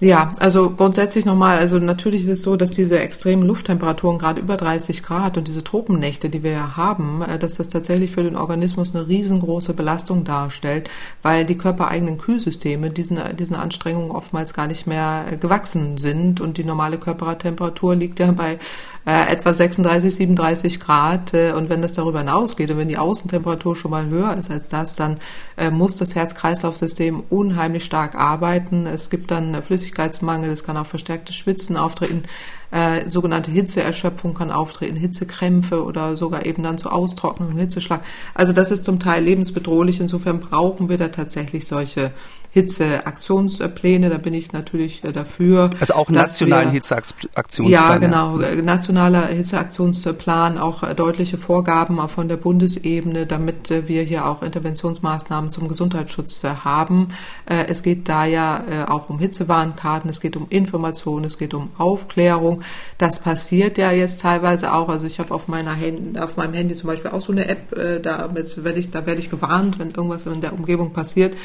[0.00, 4.56] Ja, also grundsätzlich nochmal, also natürlich ist es so, dass diese extremen Lufttemperaturen, gerade über
[4.56, 8.36] 30 Grad und diese Tropennächte, die wir ja haben, äh, dass das tatsächlich für den
[8.36, 10.88] Organismus eine riesengroße Belastung darstellt,
[11.22, 16.58] weil die körpereigenen Kühlsysteme diesen, diesen Anstrengungen oftmals gar nicht mehr äh, gewachsen sind und
[16.58, 18.60] die normale Körpertemperatur liegt ja bei
[19.06, 23.76] äh, etwa 36, 37 Grad äh, und wenn das darüber hinausgeht und wenn die Außentemperatur
[23.76, 25.18] schon mal höher ist als das, dann
[25.56, 28.86] äh, muss das Herz-Kreislauf-System unheimlich stark arbeiten.
[28.86, 32.24] Es gibt dann Flüssigkeit Flüssigkeitsmangel, es kann auch verstärktes Schwitzen auftreten,
[32.70, 38.02] äh, sogenannte Hitzeerschöpfung kann auftreten, Hitzekrämpfe oder sogar eben dann zu Austrocknung, Hitzeschlag.
[38.34, 40.00] Also das ist zum Teil lebensbedrohlich.
[40.00, 42.12] Insofern brauchen wir da tatsächlich solche
[42.50, 45.70] Hitzeaktionspläne, da bin ich natürlich äh, dafür.
[45.80, 47.68] Also auch nationalen Hitzeaktionsplan.
[47.68, 54.26] Ja, genau, äh, nationaler Hitzeaktionsplan, auch äh, deutliche Vorgaben von der Bundesebene, damit wir hier
[54.26, 57.08] auch Interventionsmaßnahmen zum Gesundheitsschutz haben.
[57.46, 62.62] Es geht da ja auch um Hitzewarnkarten, es geht um Information, es geht um Aufklärung.
[62.98, 64.88] Das passiert ja jetzt teilweise auch.
[64.88, 67.74] Also ich habe auf meiner Hand, auf meinem Handy zum Beispiel auch so eine App,
[68.02, 71.36] damit werde ich, da werde ich gewarnt, wenn irgendwas in der Umgebung passiert.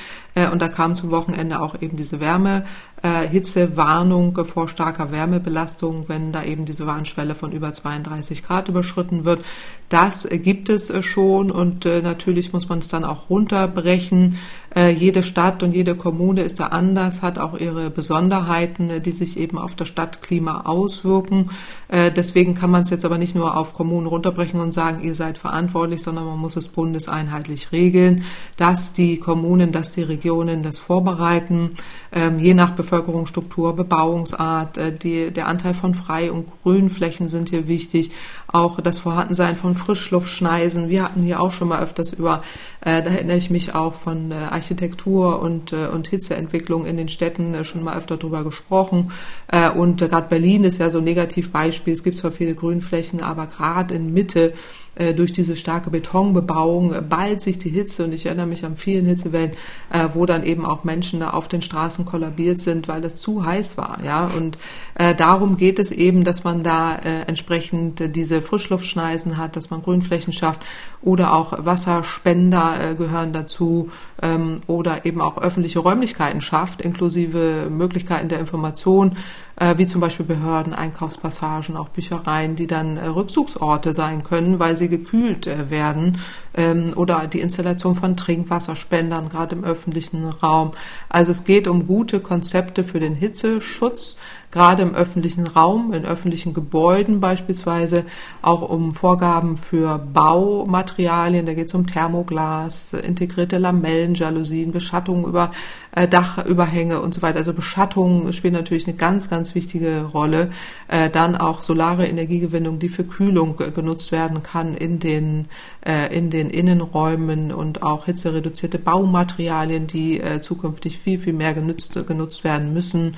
[0.52, 2.66] Und da kam zum Wochenende auch eben diese Wärme,
[3.02, 9.26] äh, Hitzewarnung vor starker Wärmebelastung, wenn da eben diese Warnschwelle von über 32 Grad überschritten
[9.26, 9.44] wird.
[9.90, 14.38] Das gibt es äh, schon und äh, natürlich muss man es dann auch runterbrechen.
[14.76, 19.38] Äh, jede Stadt und jede Kommune ist da anders, hat auch ihre Besonderheiten, die sich
[19.38, 21.50] eben auf das Stadtklima auswirken.
[21.88, 25.16] Äh, deswegen kann man es jetzt aber nicht nur auf Kommunen runterbrechen und sagen, ihr
[25.16, 28.26] seid verantwortlich, sondern man muss es bundeseinheitlich regeln,
[28.58, 31.72] dass die Kommunen, dass die Regionen das vorbereiten,
[32.12, 37.68] ähm, je nach Bevölkerungsstruktur, Bebauungsart, äh, die, der Anteil von Frei- und Grünflächen sind hier
[37.68, 38.12] wichtig,
[38.54, 40.88] auch das Vorhandensein von Frischluftschneisen.
[40.88, 42.44] Wir hatten hier auch schon mal öfters über,
[42.82, 47.10] äh, da erinnere ich mich auch von äh, Architektur und, äh, und Hitzeentwicklung in den
[47.10, 49.12] Städten äh, schon mal öfter drüber gesprochen.
[49.48, 51.94] Äh, und gerade Berlin ist ja so ein Negativbeispiel.
[51.94, 54.54] Es gibt zwar viele Grünflächen, aber gerade in Mitte
[54.96, 59.06] äh, durch diese starke Betonbebauung ballt sich die Hitze und ich erinnere mich an vielen
[59.06, 59.52] Hitzewellen,
[59.92, 63.46] äh, wo dann eben auch Menschen da auf den Straßen kollabiert sind, weil es zu
[63.46, 64.00] heiß war.
[64.04, 64.58] Ja, und
[64.96, 69.70] äh, darum geht es eben, dass man da äh, entsprechend äh, diese Frischluftschneisen hat, dass
[69.70, 70.66] man Grünflächen schafft
[71.02, 73.90] oder auch Wasserspender äh, gehören dazu
[74.22, 79.18] ähm, oder eben auch öffentliche Räumlichkeiten schafft, inklusive Möglichkeiten der Information
[79.53, 84.76] äh, wie zum Beispiel Behörden, Einkaufspassagen, auch Büchereien, die dann äh, Rückzugsorte sein können, weil
[84.76, 86.18] sie gekühlt äh, werden
[86.56, 90.72] ähm, oder die Installation von Trinkwasserspendern, gerade im öffentlichen Raum.
[91.10, 94.18] Also es geht um gute Konzepte für den Hitzeschutz,
[94.54, 98.06] gerade im öffentlichen Raum, in öffentlichen Gebäuden beispielsweise,
[98.44, 105.50] auch um Vorgaben für Baumaterialien, da geht es um Thermoglas, integrierte Lamellen, Jalousien, Beschattung über
[105.96, 107.38] äh, Dachüberhänge und so weiter.
[107.38, 110.52] Also Beschattung spielt natürlich eine ganz, ganz wichtige Rolle.
[110.88, 115.48] Äh, dann auch solare Energiegewinnung, die für Kühlung äh, genutzt werden kann in den,
[115.86, 121.98] äh, in den Innenräumen und auch hitzereduzierte Baumaterialien, die äh, zukünftig viel, viel mehr genutzt,
[122.08, 123.16] genutzt werden müssen.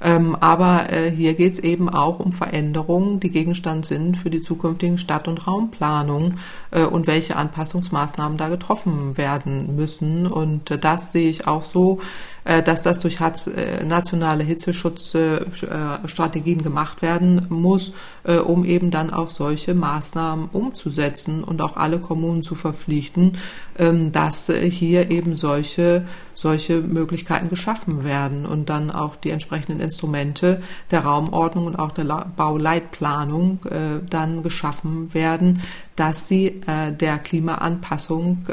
[0.00, 4.42] Ähm, aber äh, hier geht es eben auch um Veränderungen, die Gegenstand sind für die
[4.42, 6.34] zukünftigen Stadt- und Raumplanung
[6.70, 10.26] äh, und welche Anpassungsmaßnahmen da getroffen werden müssen.
[10.26, 11.98] Und äh, das sehe ich auch so,
[12.62, 17.92] dass das durch äh, nationale Hitzeschutzstrategien gemacht werden muss,
[18.24, 23.36] äh, um eben dann auch solche Maßnahmen umzusetzen und auch alle Kommunen zu verpflichten,
[23.78, 30.62] ähm, dass hier eben solche, solche Möglichkeiten geschaffen werden und dann auch die entsprechenden Instrumente
[30.90, 33.58] der Raumordnung und auch der Bauleitplanung
[34.08, 35.60] dann geschaffen werden,
[35.96, 36.62] dass sie
[37.00, 38.46] der Klimaanpassung,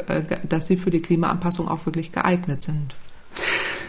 [0.48, 2.94] dass sie für die Klimaanpassung auch wirklich geeignet sind.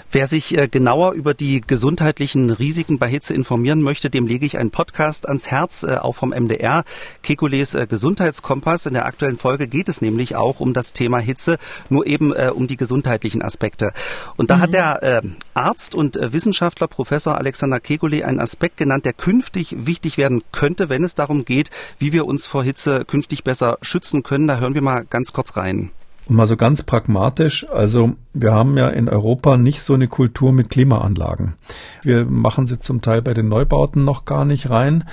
[0.10, 4.58] Wer sich äh, genauer über die gesundheitlichen Risiken bei Hitze informieren möchte, dem lege ich
[4.58, 6.86] einen Podcast ans Herz, äh, auch vom MDR,
[7.24, 8.86] Kekules äh, Gesundheitskompass.
[8.86, 11.58] In der aktuellen Folge geht es nämlich auch um das Thema Hitze,
[11.90, 13.92] nur eben um die gesundheitlichen Aspekte.
[14.38, 14.62] Und da mhm.
[14.62, 20.44] hat der Arzt und Wissenschaftler Professor Alexander Kekule einen Aspekt genannt, der künftig wichtig werden
[20.52, 24.48] könnte, wenn es darum geht, wie wir uns vor Hitze künftig besser schützen können.
[24.48, 25.92] Da hören wir mal ganz kurz rein.
[26.28, 30.54] Und mal so ganz pragmatisch, also wir haben ja in Europa nicht so eine Kultur
[30.54, 31.56] mit Klimaanlagen.
[32.04, 35.06] Wir machen sie zum Teil bei den Neubauten noch gar nicht rein.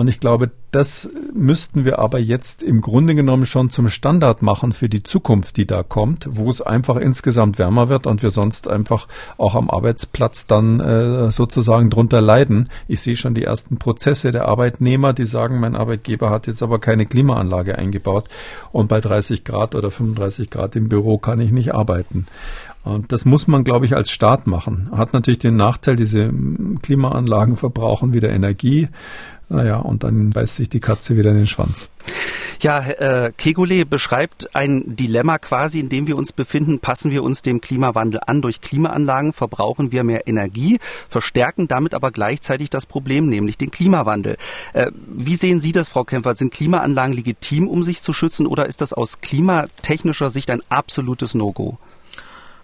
[0.00, 4.72] Und ich glaube, das müssten wir aber jetzt im Grunde genommen schon zum Standard machen
[4.72, 8.66] für die Zukunft, die da kommt, wo es einfach insgesamt wärmer wird und wir sonst
[8.66, 12.70] einfach auch am Arbeitsplatz dann äh, sozusagen drunter leiden.
[12.88, 16.78] Ich sehe schon die ersten Prozesse der Arbeitnehmer, die sagen, mein Arbeitgeber hat jetzt aber
[16.78, 18.24] keine Klimaanlage eingebaut
[18.72, 22.26] und bei 30 Grad oder 35 Grad im Büro kann ich nicht arbeiten.
[22.82, 24.90] Und das muss man, glaube ich, als Staat machen.
[24.92, 26.32] Hat natürlich den Nachteil, diese
[26.82, 28.88] Klimaanlagen verbrauchen wieder Energie.
[29.50, 31.90] Naja, und dann beißt sich die Katze wieder in den Schwanz.
[32.62, 36.78] Ja, äh, Kegule beschreibt ein Dilemma quasi, in dem wir uns befinden.
[36.78, 38.42] Passen wir uns dem Klimawandel an?
[38.42, 44.36] Durch Klimaanlagen verbrauchen wir mehr Energie, verstärken damit aber gleichzeitig das Problem, nämlich den Klimawandel.
[44.72, 46.38] Äh, wie sehen Sie das, Frau Kempfert?
[46.38, 51.34] Sind Klimaanlagen legitim, um sich zu schützen, oder ist das aus klimatechnischer Sicht ein absolutes
[51.34, 51.78] No-Go?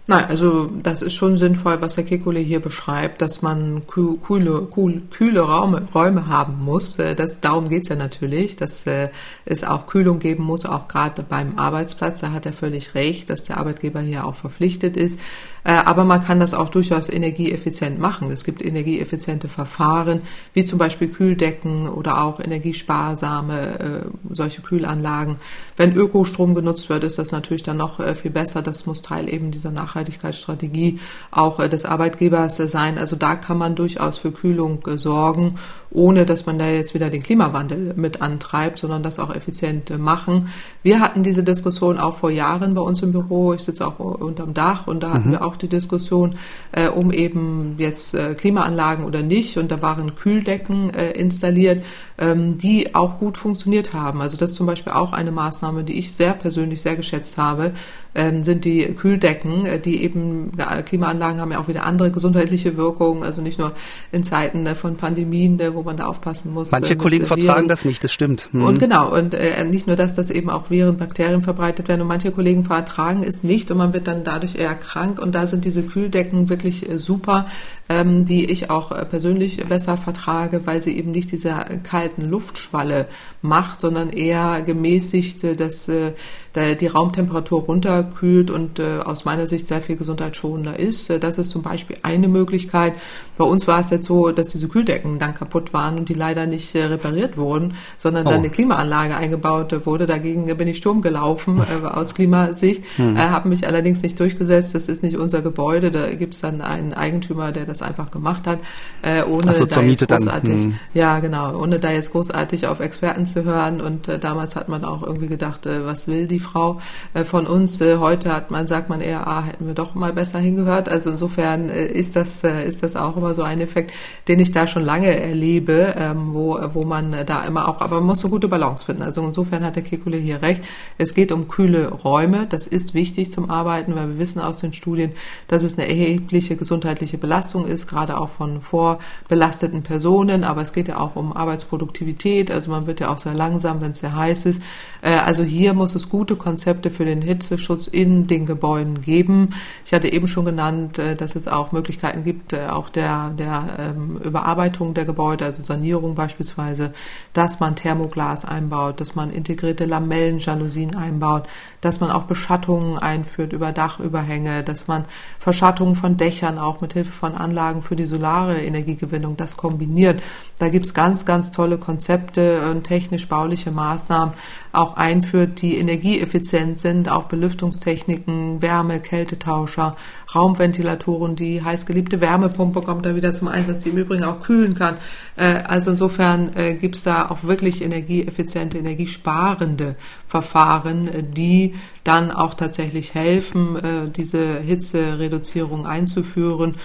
[0.09, 4.69] Nein, also das ist schon sinnvoll, was Herr Kekule hier beschreibt, dass man kühle, kühle,
[5.11, 6.97] kühle Räume, Räume haben muss.
[7.01, 9.09] Äh, das, darum geht's ja natürlich, dass äh,
[9.47, 12.21] es auch Kühlung geben muss, auch gerade beim Arbeitsplatz.
[12.21, 15.19] Da hat er völlig recht, dass der Arbeitgeber hier auch verpflichtet ist.
[15.65, 18.31] Äh, aber man kann das auch durchaus energieeffizient machen.
[18.31, 20.21] Es gibt energieeffiziente Verfahren,
[20.53, 25.37] wie zum Beispiel Kühldecken oder auch energiesparsame solche Kühlanlagen.
[25.77, 28.63] Wenn Ökostrom genutzt wird, ist das natürlich dann noch viel besser.
[28.63, 32.99] Das muss Teil eben dieser Nachhaltigkeit Nachhaltigkeitsstrategie auch äh, des Arbeitgebers sein.
[32.99, 35.59] Also da kann man durchaus für Kühlung äh, sorgen,
[35.91, 40.49] ohne dass man da jetzt wieder den Klimawandel mit antreibt, sondern das auch effizient machen.
[40.83, 43.55] Wir hatten diese Diskussion auch vor Jahren bei uns im Büro.
[43.55, 45.33] Ich sitze auch unterm Dach und da hatten mhm.
[45.33, 46.37] wir auch die Diskussion,
[46.73, 49.59] äh, um eben jetzt äh, Klimaanlagen oder nicht.
[49.59, 51.85] Und da waren Kühldecken äh, installiert,
[52.19, 54.21] ähm, die auch gut funktioniert haben.
[54.21, 57.73] Also das ist zum Beispiel auch eine Maßnahme, die ich sehr persönlich sehr geschätzt habe,
[58.15, 60.53] ähm, sind die Kühldecken, die eben,
[60.87, 63.73] Klimaanlagen haben ja auch wieder andere gesundheitliche Wirkungen, also nicht nur
[64.11, 66.71] in Zeiten von Pandemien, wo man da aufpassen muss.
[66.73, 68.49] Manche Kollegen vertragen das nicht, das stimmt.
[68.53, 68.65] Mhm.
[68.65, 72.09] Und genau, und äh, nicht nur das, dass eben auch Viren, Bakterien verbreitet werden und
[72.09, 75.65] manche Kollegen vertragen es nicht und man wird dann dadurch eher krank und da sind
[75.65, 77.47] diese Kühldecken wirklich äh, super,
[77.89, 83.07] ähm, die ich auch äh, persönlich besser vertrage, weil sie eben nicht diese kalten Luftschwalle
[83.43, 86.13] macht, sondern eher gemäßigt äh, das, äh,
[86.55, 91.11] die Raumtemperatur runterkühlt und äh, aus meiner Sicht sehr viel gesundheitsschonender ist.
[91.11, 92.95] Äh, das ist zum Beispiel eine Möglichkeit.
[93.37, 96.47] Bei uns war es jetzt so, dass diese Kühldecken dann kaputt waren und die leider
[96.47, 98.31] nicht äh, repariert wurden, sondern oh.
[98.31, 100.07] dann eine Klimaanlage eingebaut wurde.
[100.07, 103.17] Dagegen bin ich Sturm gelaufen äh, aus Klimasicht, hm.
[103.17, 104.75] äh, habe mich allerdings nicht durchgesetzt.
[104.75, 105.91] Das ist nicht unser Gebäude.
[105.91, 108.61] Da gibt es dann einen Eigentümer, der das einfach gemacht hat,
[109.03, 110.75] äh, ohne so, da jetzt großartig, dann, hm.
[110.95, 113.81] ja genau, ohne da jetzt großartig auf Experten zu hören.
[113.81, 116.81] Und äh, damals hat man auch irgendwie gedacht, äh, was will die Frau
[117.15, 117.81] äh, von uns?
[117.81, 120.89] Äh, heute hat man sagt man eher, ah, hätten wir doch mal besser hingehört.
[120.89, 123.93] Also insofern äh, ist das äh, ist das auch immer so ein Effekt,
[124.29, 128.07] den ich da schon lange erlebe, ähm, wo wo man da immer auch, aber man
[128.07, 129.03] muss eine gute Balance finden.
[129.03, 130.65] Also insofern hat der Kekule hier recht.
[130.99, 132.47] Es geht um kühle Räume.
[132.47, 135.13] Das ist wichtig zum Arbeiten, weil wir wissen aus den Studien,
[135.49, 140.45] dass es eine erhebliche gesundheitliche Belastung ist, gerade auch von vorbelasteten Personen.
[140.45, 142.51] Aber es geht ja auch um Arbeitsproduktivität.
[142.51, 144.63] Also man wird ja auch sehr langsam, wenn es sehr heiß ist.
[145.03, 149.55] Äh, also hier muss es gute Konzepte für den Hitzeschutz in den Gebäuden geben.
[149.85, 153.77] Ich hatte eben schon genannt, äh, dass es auch Möglichkeiten gibt, äh, auch der, der
[153.79, 156.93] ähm, Überarbeitung der Gebäude, also Sanierung beispielsweise,
[157.33, 161.49] dass man Thermoglas einbaut, dass man integrierte Lamellenjalousien einbaut,
[161.81, 165.07] dass man auch Beschattungen einführt über Dachüberhänge, dass man
[165.39, 170.23] Verschattungen von Dächern auch mit Hilfe von Anlagen für die solare Energiegewinnung das kombiniert.
[170.59, 174.35] Da gibt's ganz, ganz tolle Konzepte und technisch-bauliche Maßnahmen
[174.73, 179.93] auch einführt, die energieeffizient sind, auch Belüftungstechniken, Wärme, Kältetauscher,
[180.35, 184.99] Raumventilatoren, die heißgeliebte Wärmepumpe kommt da wieder zum Einsatz, die im Übrigen auch kühlen kann.
[185.37, 189.97] Äh, also insofern äh, gibt's da auch wirklich energieeffiziente, energiesparende
[190.27, 196.77] Verfahren, äh, die dann auch tatsächlich helfen, diese Hitzereduzierung einzuführen.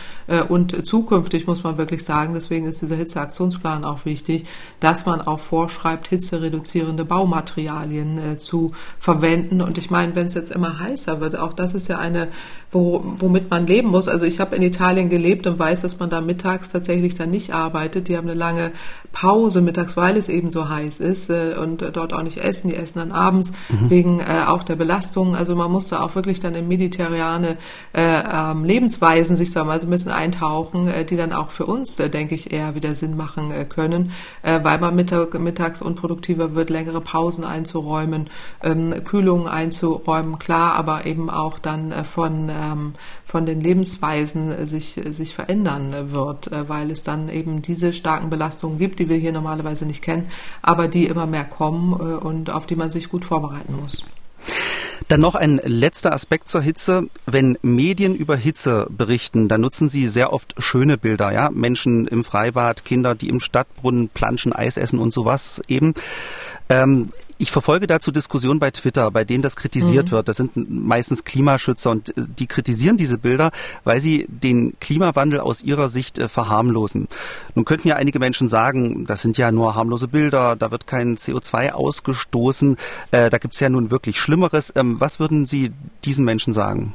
[0.50, 4.46] Und zukünftig muss man wirklich sagen, deswegen ist dieser Hitzeaktionsplan auch wichtig,
[4.80, 9.62] dass man auch vorschreibt, hitzereduzierende Baumaterialien zu verwenden.
[9.62, 12.30] Und ich meine, wenn es jetzt immer heißer wird, auch das ist ja eine,
[12.72, 14.08] wo, womit man leben muss.
[14.08, 17.54] Also ich habe in Italien gelebt und weiß, dass man da mittags tatsächlich dann nicht
[17.54, 18.08] arbeitet.
[18.08, 18.71] Die haben eine lange
[19.12, 22.69] Pause mittags, weil es eben so heiß ist äh, und dort auch nicht essen.
[22.69, 23.89] Die essen dann abends mhm.
[23.89, 25.36] wegen äh, auch der Belastung.
[25.36, 27.58] Also man muss da auch wirklich dann in mediterrane
[27.93, 31.51] äh, ähm, Lebensweisen sich sagen wir mal so ein bisschen eintauchen, äh, die dann auch
[31.51, 34.12] für uns, äh, denke ich, eher wieder Sinn machen äh, können,
[34.43, 38.30] äh, weil man mittag, mittags unproduktiver wird, längere Pausen einzuräumen,
[38.63, 42.93] ähm, Kühlungen einzuräumen, klar, aber eben auch dann äh, von ähm,
[43.32, 47.94] von den Lebensweisen äh, sich, äh, sich verändern äh, wird, weil es dann eben diese
[47.94, 50.28] starken Belastungen gibt, die wir hier normalerweise nicht kennen,
[50.62, 54.04] aber die immer mehr kommen und auf die man sich gut vorbereiten muss.
[55.08, 57.04] Dann noch ein letzter Aspekt zur Hitze.
[57.26, 61.50] Wenn Medien über Hitze berichten, dann nutzen sie sehr oft schöne Bilder, ja.
[61.52, 65.94] Menschen im Freibad, Kinder, die im Stadtbrunnen planschen, Eis essen und sowas eben.
[66.71, 70.12] Ähm, ich verfolge dazu Diskussionen bei Twitter, bei denen das kritisiert mhm.
[70.12, 70.29] wird.
[70.29, 73.51] Das sind meistens Klimaschützer und äh, die kritisieren diese Bilder,
[73.84, 77.07] weil sie den Klimawandel aus ihrer Sicht äh, verharmlosen.
[77.55, 81.17] Nun könnten ja einige Menschen sagen, das sind ja nur harmlose Bilder, da wird kein
[81.17, 82.77] CO2 ausgestoßen,
[83.10, 84.71] äh, da gibt es ja nun wirklich Schlimmeres.
[84.75, 85.71] Ähm, was würden Sie
[86.05, 86.93] diesen Menschen sagen?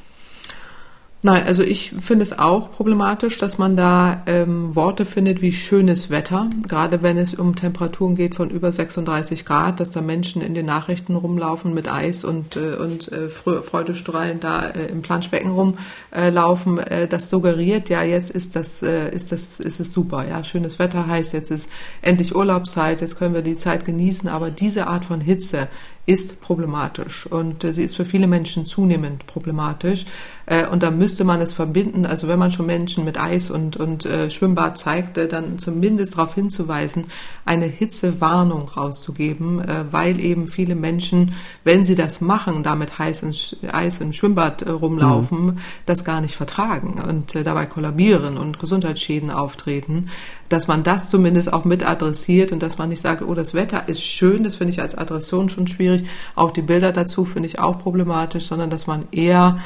[1.26, 6.08] Nein, also ich finde es auch problematisch, dass man da ähm, Worte findet wie schönes
[6.08, 10.54] Wetter, gerade wenn es um Temperaturen geht von über 36 Grad, dass da Menschen in
[10.54, 16.78] den Nachrichten rumlaufen mit Eis und, äh, und äh, Freudestrahlen da äh, im Planschbecken rumlaufen.
[16.78, 20.78] Äh, das suggeriert, ja, jetzt ist das, äh, ist das, ist es super, ja, schönes
[20.78, 21.68] Wetter heißt, jetzt ist
[22.02, 25.66] endlich Urlaubszeit, jetzt können wir die Zeit genießen, aber diese Art von Hitze
[26.06, 30.06] ist problematisch und äh, sie ist für viele Menschen zunehmend problematisch.
[30.46, 33.76] Äh, und da müsste man es verbinden, also wenn man schon Menschen mit Eis und,
[33.76, 37.04] und äh, Schwimmbad zeigt, dann zumindest darauf hinzuweisen,
[37.44, 44.00] eine Hitzewarnung rauszugeben, weil eben viele Menschen, wenn sie das machen, damit heiß in, Eis
[44.00, 45.58] im Schwimmbad rumlaufen, mhm.
[45.86, 50.08] das gar nicht vertragen und dabei kollabieren und Gesundheitsschäden auftreten,
[50.48, 53.88] dass man das zumindest auch mit adressiert und dass man nicht sagt, oh, das Wetter
[53.88, 55.95] ist schön, das finde ich als Adression schon schwierig,
[56.34, 59.56] auch die Bilder dazu finde ich auch problematisch, sondern dass man eher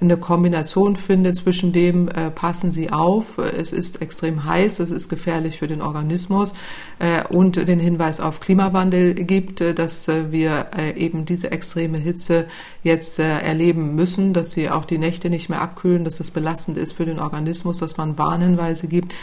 [0.00, 4.90] eine Kombination finde zwischen dem, äh, passen Sie auf, äh, es ist extrem heiß, es
[4.90, 6.54] ist gefährlich für den Organismus
[6.98, 11.98] äh, und den Hinweis auf Klimawandel gibt, äh, dass äh, wir äh, eben diese extreme
[11.98, 12.46] Hitze
[12.82, 16.92] jetzt erleben müssen, dass sie auch die Nächte nicht mehr abkühlen, dass es belastend ist
[16.92, 19.14] für den Organismus, dass man Warnhinweise gibt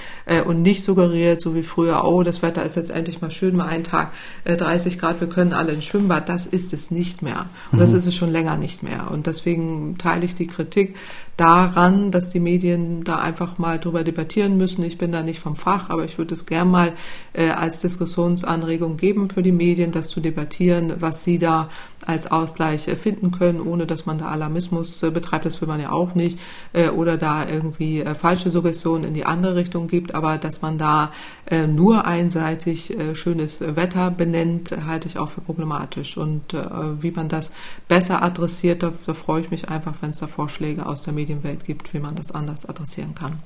[0.45, 3.67] und nicht suggeriert, so wie früher, oh, das Wetter ist jetzt endlich mal schön, mal
[3.67, 4.11] einen Tag
[4.43, 6.29] 30 Grad, wir können alle ins Schwimmbad.
[6.29, 7.47] Das ist es nicht mehr.
[7.71, 7.99] Und das mhm.
[7.99, 9.09] ist es schon länger nicht mehr.
[9.11, 10.95] Und deswegen teile ich die Kritik Kritik
[11.37, 14.83] daran, dass die Medien da einfach mal drüber debattieren müssen.
[14.83, 16.93] Ich bin da nicht vom Fach, aber ich würde es gern mal
[17.33, 21.69] äh, als Diskussionsanregung geben für die Medien, das zu debattieren, was sie da
[22.05, 25.45] als Ausgleich äh, finden können, ohne dass man da Alarmismus äh, betreibt.
[25.45, 26.39] Das will man ja auch nicht.
[26.71, 30.15] Äh, oder da irgendwie äh, falsche Suggestionen in die andere Richtung gibt.
[30.15, 31.11] Aber dass man da
[31.47, 36.17] äh, nur einseitig schönes Wetter benennt, halte ich auch für problematisch.
[36.17, 37.51] Und wie man das
[37.87, 41.39] besser adressiert, da, da freue ich mich einfach, wenn es da Vorschläge aus der Medien
[41.39, 43.39] Medienwelt gibt, wie man das anders adressieren kann.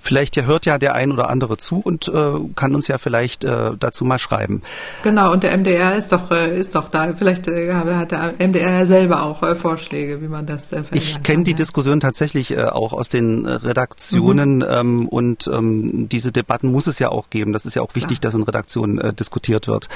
[0.00, 3.72] Vielleicht hört ja der ein oder andere zu und äh, kann uns ja vielleicht äh,
[3.78, 4.62] dazu mal schreiben.
[5.02, 7.12] Genau, und der MDR ist doch, äh, ist doch da.
[7.16, 11.22] Vielleicht äh, hat der MDR ja selber auch äh, Vorschläge, wie man das äh, Ich
[11.22, 11.56] kenne die ja.
[11.56, 14.66] Diskussion tatsächlich äh, auch aus den äh, Redaktionen mhm.
[14.68, 17.52] ähm, und ähm, diese Debatten muss es ja auch geben.
[17.52, 18.32] Das ist ja auch wichtig, Klar.
[18.32, 19.88] dass in Redaktionen äh, diskutiert wird.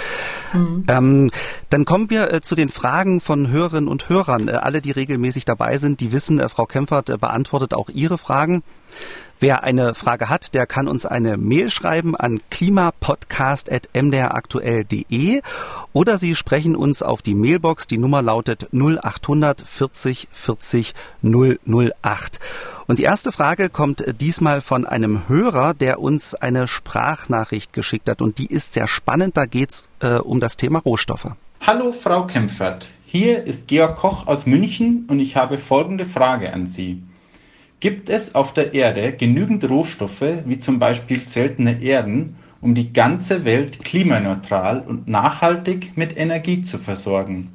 [0.52, 0.84] Mhm.
[0.88, 1.30] Ähm,
[1.70, 4.48] dann kommen wir äh, zu den Fragen von Hörerinnen und Hörern.
[4.48, 8.18] Äh, alle, die regelmäßig dabei sind, die wissen, äh, Frau Kempfert äh, beantwortet auch ihre
[8.18, 8.62] Fragen.
[9.42, 15.42] Wer eine Frage hat, der kann uns eine Mail schreiben an klimapodcast.mdraktuell.de
[15.92, 17.88] oder Sie sprechen uns auf die Mailbox.
[17.88, 22.38] Die Nummer lautet 0800 40 40 008.
[22.86, 28.22] Und die erste Frage kommt diesmal von einem Hörer, der uns eine Sprachnachricht geschickt hat.
[28.22, 29.36] Und die ist sehr spannend.
[29.36, 31.32] Da geht es äh, um das Thema Rohstoffe.
[31.66, 32.90] Hallo Frau Kempfert.
[33.04, 37.02] Hier ist Georg Koch aus München und ich habe folgende Frage an Sie.
[37.82, 43.44] Gibt es auf der Erde genügend Rohstoffe, wie zum Beispiel seltene Erden, um die ganze
[43.44, 47.50] Welt klimaneutral und nachhaltig mit Energie zu versorgen?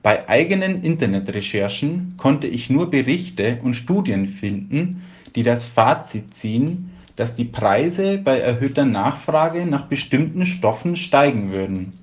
[0.00, 5.02] Bei eigenen Internetrecherchen konnte ich nur Berichte und Studien finden,
[5.34, 11.94] die das Fazit ziehen, dass die Preise bei erhöhter Nachfrage nach bestimmten Stoffen steigen würden.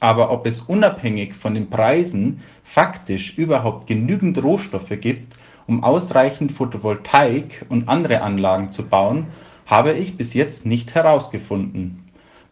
[0.00, 5.34] Aber ob es unabhängig von den Preisen faktisch überhaupt genügend Rohstoffe gibt,
[5.66, 9.26] um ausreichend Photovoltaik und andere Anlagen zu bauen,
[9.66, 12.04] habe ich bis jetzt nicht herausgefunden.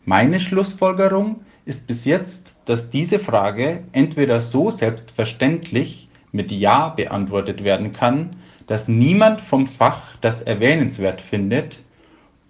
[0.04, 7.92] Meine Schlussfolgerung ist bis jetzt, dass diese Frage entweder so selbstverständlich mit Ja beantwortet werden
[7.92, 8.36] kann,
[8.66, 11.78] dass niemand vom Fach das erwähnenswert findet,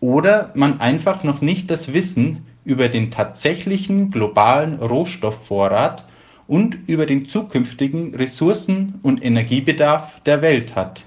[0.00, 6.04] oder man einfach noch nicht das Wissen über den tatsächlichen globalen Rohstoffvorrat
[6.46, 11.04] und über den zukünftigen Ressourcen- und Energiebedarf der Welt hat.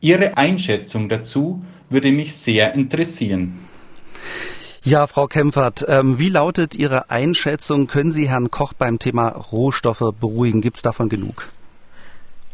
[0.00, 3.54] Ihre Einschätzung dazu würde mich sehr interessieren.
[4.82, 7.88] Ja, Frau Kempfert, ähm, wie lautet Ihre Einschätzung?
[7.88, 10.60] Können Sie Herrn Koch beim Thema Rohstoffe beruhigen?
[10.60, 11.48] Gibt es davon genug?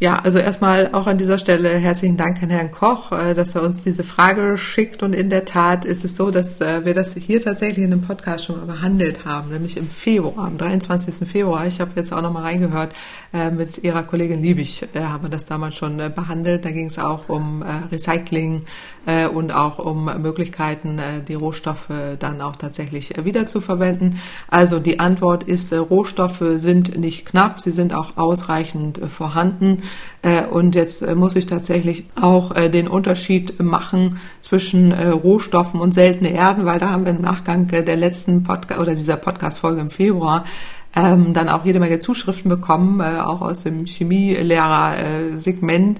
[0.03, 3.63] Ja, also erstmal auch an dieser Stelle herzlichen Dank an Herrn Koch, äh, dass er
[3.63, 5.05] uns diese Frage schickt.
[5.05, 8.01] Und in der Tat ist es so, dass äh, wir das hier tatsächlich in einem
[8.01, 11.29] Podcast schon mal behandelt haben, nämlich im Februar, am 23.
[11.29, 11.69] Februar.
[11.69, 12.97] Ich habe jetzt auch noch mal reingehört,
[13.33, 16.65] äh, mit Ihrer Kollegin Liebig haben wir das damals schon behandelt.
[16.65, 18.65] Da ging es auch um Recycling
[19.35, 21.89] und auch um Möglichkeiten, die Rohstoffe
[22.19, 24.21] dann auch tatsächlich wiederzuverwenden.
[24.49, 29.83] Also die Antwort ist, Rohstoffe sind nicht knapp, sie sind auch ausreichend vorhanden.
[30.23, 35.93] Äh, und jetzt äh, muss ich tatsächlich auch äh, den Unterschied machen zwischen Rohstoffen und
[35.93, 39.91] seltene Erden, weil da haben wir im Nachgang der letzten Podcast oder dieser Podcast-Folge im
[39.91, 40.45] Februar
[40.95, 45.99] ähm, dann auch jede Menge Zuschriften bekommen, auch aus dem Chemielehrer-Segment,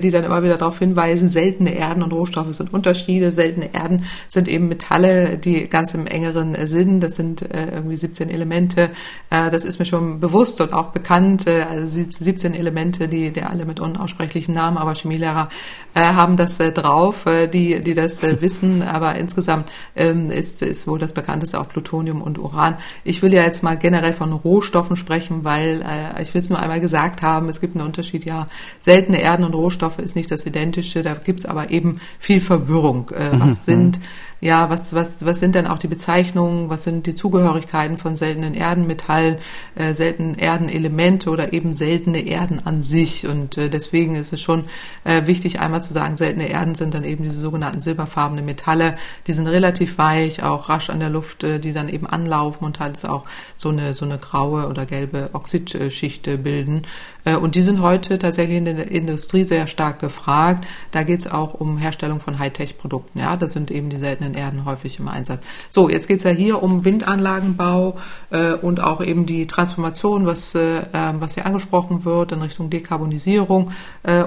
[0.00, 3.32] die dann immer wieder darauf hinweisen, seltene Erden und Rohstoffe sind Unterschiede.
[3.32, 8.30] Seltene Erden sind eben Metalle, die ganz im engeren Sinn, das sind äh, irgendwie 17
[8.30, 8.90] Elemente,
[9.30, 13.42] äh, das ist mir schon bewusst und auch bekannt, äh, also 17 Elemente, die, die
[13.42, 15.48] alle mit unaussprechlichen Namen, aber Chemielehrer
[15.94, 20.62] äh, haben das äh, drauf, äh, die, die das äh, wissen, aber insgesamt ähm, ist,
[20.62, 22.76] ist wohl das bekannteste auch Plutonium und Uran.
[23.04, 26.58] Ich will ja jetzt mal generell von Rohstoffen sprechen, weil äh, ich will es nur
[26.58, 28.46] einmal gesagt haben, es gibt einen Unterschied, ja,
[28.80, 33.10] seltene Erden und Rohstoffe ist nicht das Identische, da gibt es aber eben viel Verwirrung.
[33.10, 33.72] Äh, was mhm.
[33.72, 34.00] sind
[34.42, 38.54] ja, was, was, was sind denn auch die Bezeichnungen, was sind die Zugehörigkeiten von seltenen
[38.54, 39.36] Erdenmetallen,
[39.76, 43.24] äh, seltenen Erdenelemente oder eben seltene Erden an sich.
[43.28, 44.64] Und äh, deswegen ist es schon
[45.04, 48.96] äh, wichtig, einmal zu sagen, seltene Erden sind dann eben diese sogenannten silberfarbenen Metalle.
[49.28, 52.80] Die sind relativ weich, auch rasch an der Luft, äh, die dann eben anlaufen und
[52.80, 53.26] halt auch
[53.56, 56.82] so eine, so eine graue oder gelbe Oxidschicht bilden.
[57.24, 60.66] Äh, und die sind heute tatsächlich in der Industrie sehr stark gefragt.
[60.90, 63.18] Da geht es auch um Herstellung von Hightech-Produkten.
[63.18, 65.42] Ja, das sind eben die seltenen Erden häufig im Einsatz.
[65.70, 67.96] So, jetzt geht es ja hier um Windanlagenbau
[68.30, 72.70] äh, und auch eben die Transformation, was, äh, ähm, was hier angesprochen wird in Richtung
[72.70, 73.70] Dekarbonisierung.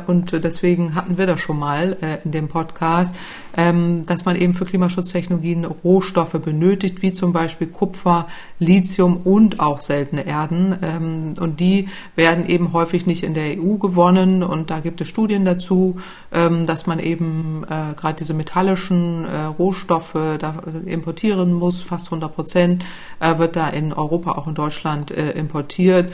[0.07, 3.15] Und deswegen hatten wir das schon mal in dem Podcast,
[3.57, 8.27] ähm, dass man eben für Klimaschutztechnologien Rohstoffe benötigt, wie zum Beispiel Kupfer,
[8.59, 10.77] Lithium und auch seltene Erden.
[10.81, 15.01] Ähm, und die werden eben häufig häufig nicht in der EU gewonnen und da gibt
[15.01, 15.95] es Studien dazu,
[16.31, 22.35] ähm, dass man eben äh, gerade diese metallischen äh, Rohstoffe da importieren muss, fast 100
[22.35, 22.85] Prozent
[23.19, 26.13] äh, wird da in Europa, auch in Deutschland importiert.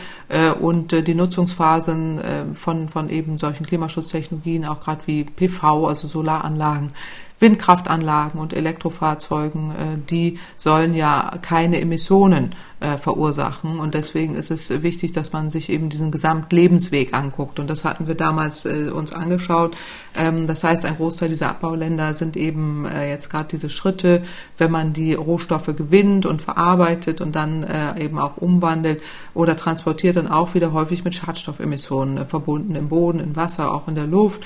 [0.62, 2.20] Und die Nutzungsphasen
[2.54, 6.92] von, von eben solchen Klimaschutztechnologien, auch gerade wie PV, also Solaranlagen,
[7.40, 13.80] Windkraftanlagen und Elektrofahrzeugen, die sollen ja keine Emissionen äh, verursachen.
[13.80, 17.60] Und deswegen ist es wichtig, dass man sich eben diesen Gesamtlebensweg anguckt.
[17.60, 19.78] Und das hatten wir damals äh, uns angeschaut.
[20.18, 24.24] Ähm, das heißt, ein Großteil dieser Abbauländer sind eben äh, jetzt gerade diese Schritte,
[24.58, 29.02] wenn man die Rohstoffe gewinnt und verarbeitet und dann äh, eben auch umwandelt
[29.36, 33.88] oder transportiert, dann auch wieder häufig mit Schadstoffemissionen äh, verbunden im Boden, im Wasser, auch
[33.88, 34.42] in der Luft.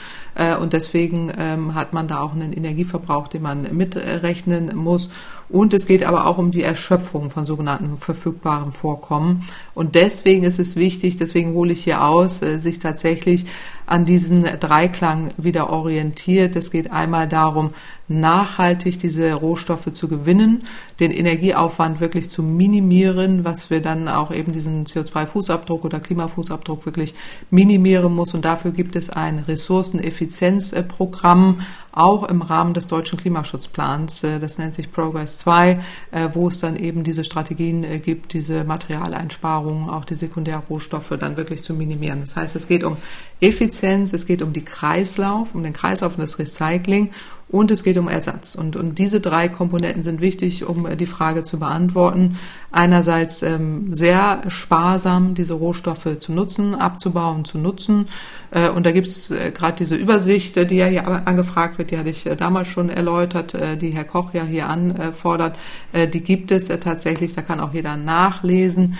[0.61, 5.09] Und deswegen ähm, hat man da auch einen Energieverbrauch, den man mitrechnen muss.
[5.49, 9.47] Und es geht aber auch um die Erschöpfung von sogenannten verfügbaren Vorkommen.
[9.73, 13.45] Und deswegen ist es wichtig, deswegen hole ich hier aus, äh, sich tatsächlich
[13.85, 16.55] an diesen Dreiklang wieder orientiert.
[16.55, 17.71] Es geht einmal darum,
[18.07, 20.63] nachhaltig diese Rohstoffe zu gewinnen,
[20.99, 27.15] den Energieaufwand wirklich zu minimieren, was wir dann auch eben diesen CO2-Fußabdruck oder Klimafußabdruck wirklich
[27.49, 28.33] minimieren muss.
[28.33, 31.61] Und dafür gibt es ein Ressourceneffizienzprogramm,
[31.95, 34.23] auch im Rahmen des deutschen Klimaschutzplans.
[34.23, 35.79] Äh, das nennt sich Progress 2,
[36.11, 41.37] äh, wo es dann eben diese Strategien äh, gibt, diese Materialeinsparungen, auch die Sekundärrohstoffe dann
[41.37, 42.19] wirklich zu minimieren.
[42.21, 42.97] Das heißt, es geht um
[43.39, 47.11] Effizienz, es geht um die Kreislauf, um den Kreislauf und das Recycling
[47.47, 48.55] und es geht um Ersatz.
[48.55, 52.39] Und, und diese drei Komponenten sind wichtig, um die Frage zu beantworten.
[52.71, 58.07] Einerseits ähm, sehr sparsam diese Rohstoffe zu nutzen, abzubauen, zu nutzen.
[58.49, 61.97] Äh, und da gibt es äh, gerade diese Übersicht, die ja hier angefragt wird, die
[61.97, 65.57] hatte ich äh, damals schon erläutert, äh, die Herr Koch ja hier anfordert.
[65.93, 68.97] Äh, die gibt es tatsächlich, da kann auch jeder nachlesen,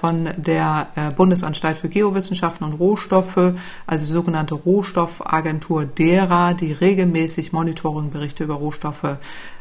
[0.00, 3.54] von der Bundesanstalt für Geowissenschaften und Rohstoffe,
[3.86, 9.16] also die sogenannte Rohstoffagentur DERA, die regelmäßig Monitoringberichte über Rohstoffe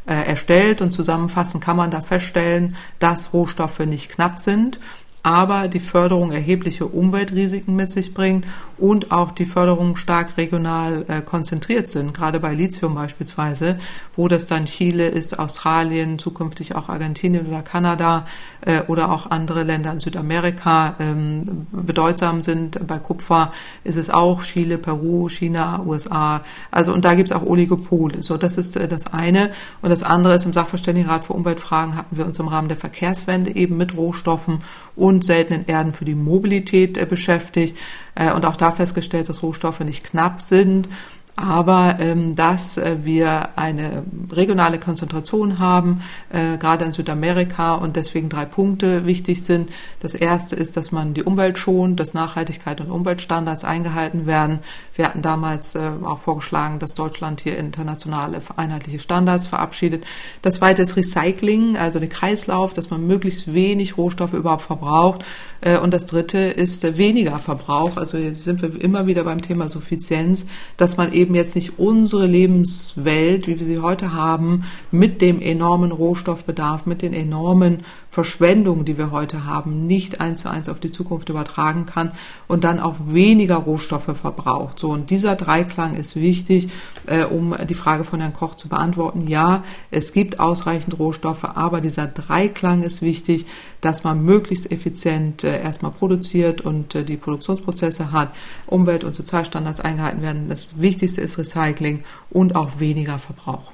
[0.05, 4.79] erstellt und zusammenfassend kann man da feststellen, dass Rohstoffe nicht knapp sind
[5.23, 8.45] aber die Förderung erhebliche Umweltrisiken mit sich bringt
[8.77, 13.77] und auch die Förderung stark regional äh, konzentriert sind, gerade bei Lithium beispielsweise,
[14.15, 18.25] wo das dann Chile ist, Australien, zukünftig auch Argentinien oder Kanada
[18.61, 22.85] äh, oder auch andere Länder in Südamerika ähm, bedeutsam sind.
[22.87, 23.51] Bei Kupfer
[23.83, 26.41] ist es auch Chile, Peru, China, USA.
[26.69, 28.23] Also und da gibt es auch Oligopole.
[28.23, 29.51] So, das ist äh, das eine.
[29.81, 33.55] Und das andere ist im Sachverständigenrat für Umweltfragen hatten wir uns im Rahmen der Verkehrswende
[33.55, 34.59] eben mit Rohstoffen
[34.95, 37.77] und seltenen Erden für die Mobilität äh, beschäftigt
[38.15, 40.87] äh, und auch da festgestellt, dass Rohstoffe nicht knapp sind
[41.35, 48.29] aber ähm, dass äh, wir eine regionale Konzentration haben, äh, gerade in Südamerika und deswegen
[48.29, 49.69] drei Punkte wichtig sind.
[49.99, 54.59] Das erste ist, dass man die Umwelt schont, dass Nachhaltigkeit und Umweltstandards eingehalten werden.
[54.95, 60.05] Wir hatten damals äh, auch vorgeschlagen, dass Deutschland hier internationale einheitliche Standards verabschiedet.
[60.41, 65.25] Das zweite ist Recycling, also der Kreislauf, dass man möglichst wenig Rohstoffe überhaupt verbraucht.
[65.61, 67.97] Äh, und das dritte ist äh, weniger Verbrauch.
[67.97, 70.45] Also hier sind wir immer wieder beim Thema Suffizienz,
[70.77, 75.91] dass man eben jetzt nicht unsere Lebenswelt, wie wir sie heute haben, mit dem enormen
[75.91, 80.91] Rohstoffbedarf, mit den enormen Verschwendungen, die wir heute haben, nicht eins zu eins auf die
[80.91, 82.11] Zukunft übertragen kann
[82.49, 84.79] und dann auch weniger Rohstoffe verbraucht.
[84.79, 86.69] So, und dieser Dreiklang ist wichtig,
[87.05, 89.27] äh, um die Frage von Herrn Koch zu beantworten.
[89.27, 93.45] Ja, es gibt ausreichend Rohstoffe, aber dieser Dreiklang ist wichtig,
[93.81, 98.33] dass man möglichst effizient äh, erstmal produziert und äh, die Produktionsprozesse hat,
[98.67, 100.49] Umwelt- und Sozialstandards eingehalten werden.
[100.49, 103.71] Das Wichtigste ist Recycling und auch weniger Verbrauch.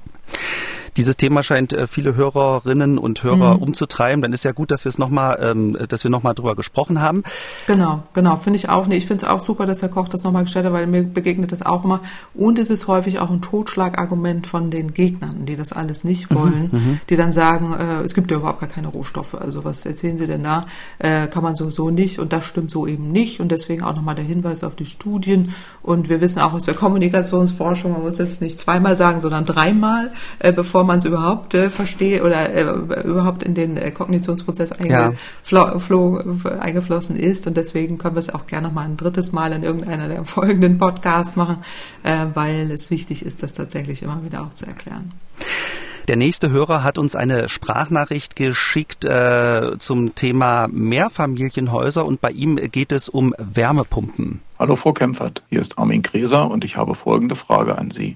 [0.98, 3.64] Dieses Thema scheint äh, viele Hörerinnen und Hörer mhm.
[3.64, 4.24] umzutreiben.
[4.24, 7.24] Dann ist ja gut, dass wir es nochmal, ähm, dass wir nochmal drüber gesprochen haben.
[7.68, 8.88] Genau, genau, finde ich auch.
[8.88, 11.04] Nee, ich finde es auch super, dass Herr Koch das nochmal gestellt hat, weil mir
[11.04, 12.02] begegnet das auch immer.
[12.34, 16.36] Und es ist häufig auch ein Totschlagargument von den Gegnern, die das alles nicht mhm,
[16.36, 19.36] wollen, mhm, die dann sagen, äh, es gibt ja überhaupt gar keine Rohstoffe.
[19.36, 20.66] Also was erzählen Sie denn da?
[20.98, 23.40] Äh, kann man sowieso nicht und das stimmt so eben nicht.
[23.40, 25.54] Und deswegen auch nochmal der Hinweis auf die Studien.
[25.84, 30.12] Und wir wissen auch aus der Kommunikationsforschung, man muss jetzt nicht zweimal sagen, sondern dreimal,
[30.40, 32.64] äh, bevor man es überhaupt äh, versteht oder äh,
[33.04, 36.60] überhaupt in den äh, Kognitionsprozess eingeflo ja.
[36.60, 37.46] eingeflossen ist.
[37.46, 40.26] Und deswegen können wir es auch gerne noch mal ein drittes Mal in irgendeiner der
[40.26, 41.58] folgenden Podcasts machen,
[42.04, 45.12] äh, weil es wichtig ist, das tatsächlich immer wieder auch zu erklären.
[46.08, 52.56] Der nächste Hörer hat uns eine Sprachnachricht geschickt äh, zum Thema Mehrfamilienhäuser und bei ihm
[52.56, 54.40] geht es um Wärmepumpen.
[54.58, 58.16] Hallo Frau Kempfert, hier ist Armin Gräser und ich habe folgende Frage an Sie.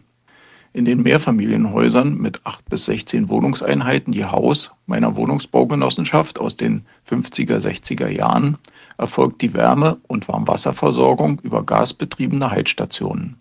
[0.73, 7.57] In den Mehrfamilienhäusern mit 8 bis 16 Wohnungseinheiten je Haus meiner Wohnungsbaugenossenschaft aus den 50er,
[7.57, 8.57] 60er Jahren
[8.97, 13.35] erfolgt die Wärme- und Warmwasserversorgung über gasbetriebene Heizstationen.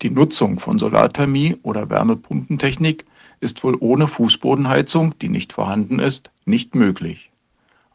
[0.00, 3.04] Die Nutzung von Solarthermie oder Wärmepumpentechnik
[3.40, 7.30] ist wohl ohne Fußbodenheizung, die nicht vorhanden ist, nicht möglich.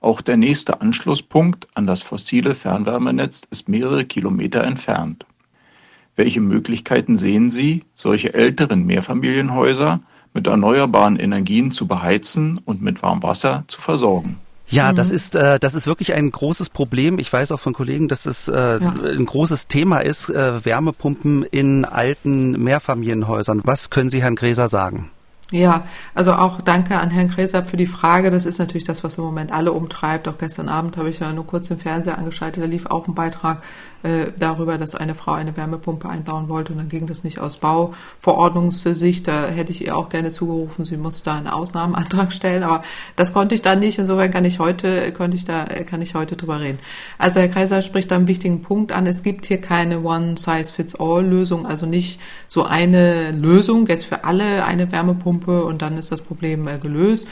[0.02, 5.26] Auch der nächste Anschlusspunkt an das fossile Fernwärmenetz ist mehrere Kilometer entfernt.
[6.18, 10.02] Welche Möglichkeiten sehen Sie, solche älteren Mehrfamilienhäuser
[10.34, 14.38] mit erneuerbaren Energien zu beheizen und mit Warmwasser zu versorgen?
[14.68, 14.96] Ja, mhm.
[14.96, 17.20] das ist äh, das ist wirklich ein großes Problem.
[17.20, 18.78] Ich weiß auch von Kollegen, dass es äh, ja.
[18.80, 23.62] ein großes Thema ist, äh, Wärmepumpen in alten Mehrfamilienhäusern.
[23.64, 25.12] Was können Sie Herrn Gräser sagen?
[25.52, 25.80] Ja,
[26.14, 28.32] also auch danke an Herrn Gräser für die Frage.
[28.32, 30.28] Das ist natürlich das, was im Moment alle umtreibt.
[30.28, 32.62] Auch gestern Abend habe ich ja nur kurz den Fernseher angeschaltet.
[32.62, 33.62] Da lief auch ein Beitrag
[34.04, 37.58] äh, darüber, dass eine Frau eine Wärmepumpe einbauen wollte und dann ging das nicht aus
[37.58, 39.28] Bauverordnungssicht.
[39.28, 42.82] Da hätte ich ihr auch gerne zugerufen, sie muss da einen Ausnahmeantrag stellen, aber
[43.16, 44.00] das konnte ich dann nicht.
[44.00, 46.80] Insofern kann ich heute, konnte ich da, kann ich heute drüber reden.
[47.18, 49.08] Also Herr Kaiser spricht da einen wichtigen Punkt an.
[49.08, 55.66] Es gibt hier keine One-Size-Fits-All-Lösung, also nicht so eine Lösung jetzt für alle eine Wärmepumpe
[55.66, 57.28] und dann ist das Problem äh, gelöst.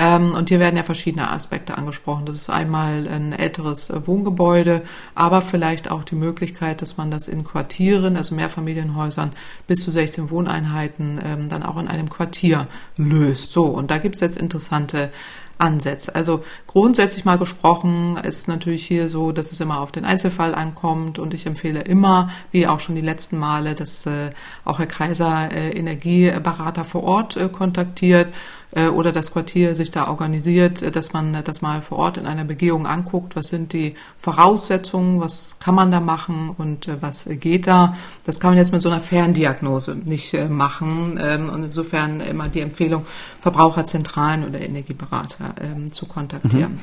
[0.00, 2.24] Ähm, und hier werden ja verschiedene Aspekte angesprochen.
[2.24, 4.82] Das ist einmal ein älteres äh, Wohngebäude,
[5.14, 9.32] aber vielleicht auch die Möglichkeit, dass man das in Quartieren, also Mehrfamilienhäusern
[9.66, 13.52] bis zu 16 Wohneinheiten, ähm, dann auch in einem Quartier löst.
[13.52, 15.10] So, und da gibt es jetzt interessante
[15.58, 16.14] Ansätze.
[16.14, 21.18] Also grundsätzlich mal gesprochen ist natürlich hier so, dass es immer auf den Einzelfall ankommt
[21.18, 24.30] und ich empfehle immer, wie auch schon die letzten Male, dass äh,
[24.64, 28.28] auch Herr Kaiser äh, Energieberater vor Ort äh, kontaktiert
[28.72, 32.26] äh, oder das Quartier sich da organisiert, äh, dass man das mal vor Ort in
[32.26, 37.24] einer Begehung anguckt, was sind die Voraussetzungen, was kann man da machen und äh, was
[37.28, 37.90] geht da.
[38.24, 42.60] Das kann man jetzt mit so einer Ferndiagnose nicht machen ähm, und insofern immer die
[42.60, 43.06] Empfehlung,
[43.40, 46.74] Verbraucherzentralen oder Energieberater ähm, zu kontaktieren.
[46.74, 46.80] Mhm.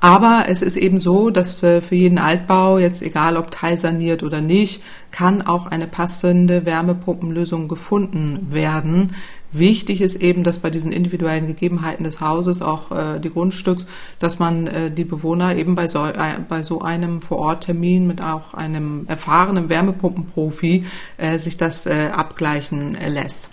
[0.00, 4.82] Aber es ist eben so, dass für jeden Altbau, jetzt egal ob teilsaniert oder nicht,
[5.10, 9.14] kann auch eine passende Wärmepumpenlösung gefunden werden.
[9.54, 13.86] Wichtig ist eben, dass bei diesen individuellen Gegebenheiten des Hauses, auch äh, die Grundstücks,
[14.18, 18.54] dass man äh, die Bewohner eben bei so, äh, bei so einem Vororttermin mit auch
[18.54, 20.86] einem erfahrenen Wärmepumpenprofi
[21.18, 23.50] äh, sich das äh, abgleichen äh, lässt.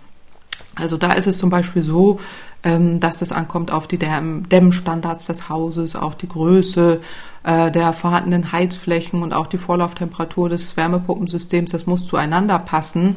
[0.76, 2.20] Also da ist es zum Beispiel so,
[2.64, 7.02] ähm, dass das ankommt auf die Dämmstandards des Hauses, auch die Größe
[7.44, 11.72] äh, der vorhandenen Heizflächen und auch die Vorlauftemperatur des Wärmepumpensystems.
[11.72, 13.16] Das muss zueinander passen.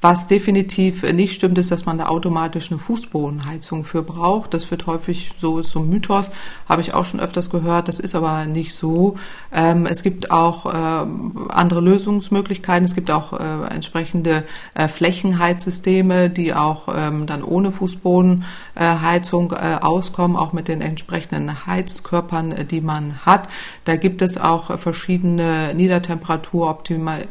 [0.00, 4.54] Was definitiv nicht stimmt, ist, dass man da automatisch eine Fußbodenheizung für braucht.
[4.54, 6.30] Das wird häufig so, ist so ein Mythos,
[6.68, 7.88] habe ich auch schon öfters gehört.
[7.88, 9.16] Das ist aber nicht so.
[9.50, 11.06] Ähm, es gibt auch äh,
[11.48, 12.84] andere Lösungsmöglichkeiten.
[12.84, 14.44] Es gibt auch äh, entsprechende
[14.74, 22.52] äh, Flächenheizsysteme, die auch ähm, dann ohne Fußbodenheizung äh, auskommen, auch mit den entsprechenden Heizkörpern,
[22.52, 23.48] äh, die man hat.
[23.84, 26.68] Da gibt es auch verschiedene Niedertemperatur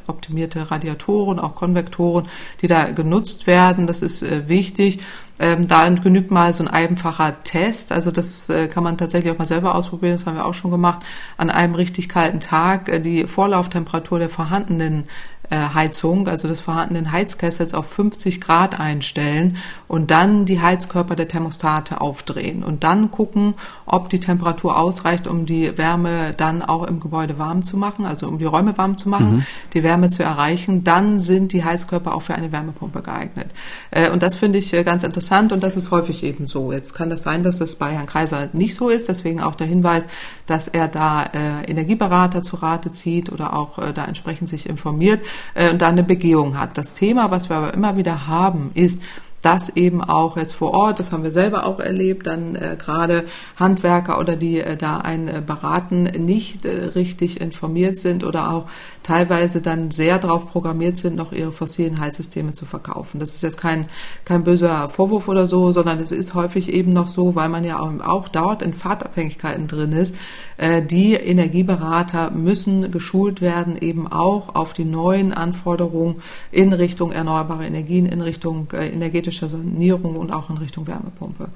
[0.07, 2.27] optimierte Radiatoren, auch Konvektoren,
[2.61, 3.87] die da genutzt werden.
[3.87, 4.99] Das ist äh, wichtig.
[5.39, 7.91] Ähm, da genügt mal so ein einfacher Test.
[7.91, 10.13] Also das äh, kann man tatsächlich auch mal selber ausprobieren.
[10.13, 11.05] Das haben wir auch schon gemacht.
[11.37, 15.05] An einem richtig kalten Tag äh, die Vorlauftemperatur der vorhandenen
[15.49, 19.57] äh, Heizung, also des vorhandenen Heizkessels auf 50 Grad einstellen
[19.87, 23.53] und dann die Heizkörper der Thermostate aufdrehen und dann gucken,
[23.85, 28.27] ob die Temperatur ausreicht, um die Wärme dann auch im Gebäude warm zu machen, also
[28.27, 29.45] um die Räume warm zu machen, mhm.
[29.73, 33.51] die Wärme zu erreichen, dann sind die Heizkörper auch für eine Wärmepumpe geeignet.
[33.91, 36.71] Äh, und das finde ich äh, ganz interessant und das ist häufig eben so.
[36.71, 39.67] Jetzt kann das sein, dass das bei Herrn Kreiser nicht so ist, deswegen auch der
[39.67, 40.05] Hinweis,
[40.45, 45.21] dass er da Energieberater zu Rate zieht oder auch da entsprechend sich informiert
[45.53, 46.77] äh, und da eine Begehung hat.
[46.77, 49.01] Das Thema, was wir aber immer wieder haben, ist,
[49.47, 53.23] dass eben auch jetzt vor Ort, das haben wir selber auch erlebt, dann äh, gerade
[53.55, 58.65] Handwerker oder die äh, da einen äh, beraten, nicht äh, richtig informiert sind oder auch
[59.03, 63.21] teilweise dann sehr darauf programmiert sind, noch ihre fossilen Heizsysteme zu verkaufen.
[63.21, 63.87] Das ist jetzt kein,
[64.25, 67.79] kein böser Vorwurf oder so, sondern es ist häufig eben noch so, weil man ja
[67.79, 70.13] auch, auch dort in Fahrtabhängigkeiten drin ist.
[70.57, 76.15] Äh, die Energieberater müssen geschult werden, eben auch auf die neuen Anforderungen
[76.51, 81.49] in Richtung erneuerbare Energien, in Richtung äh, energetischer Sanierung und auch in Richtung Wärmepumpe.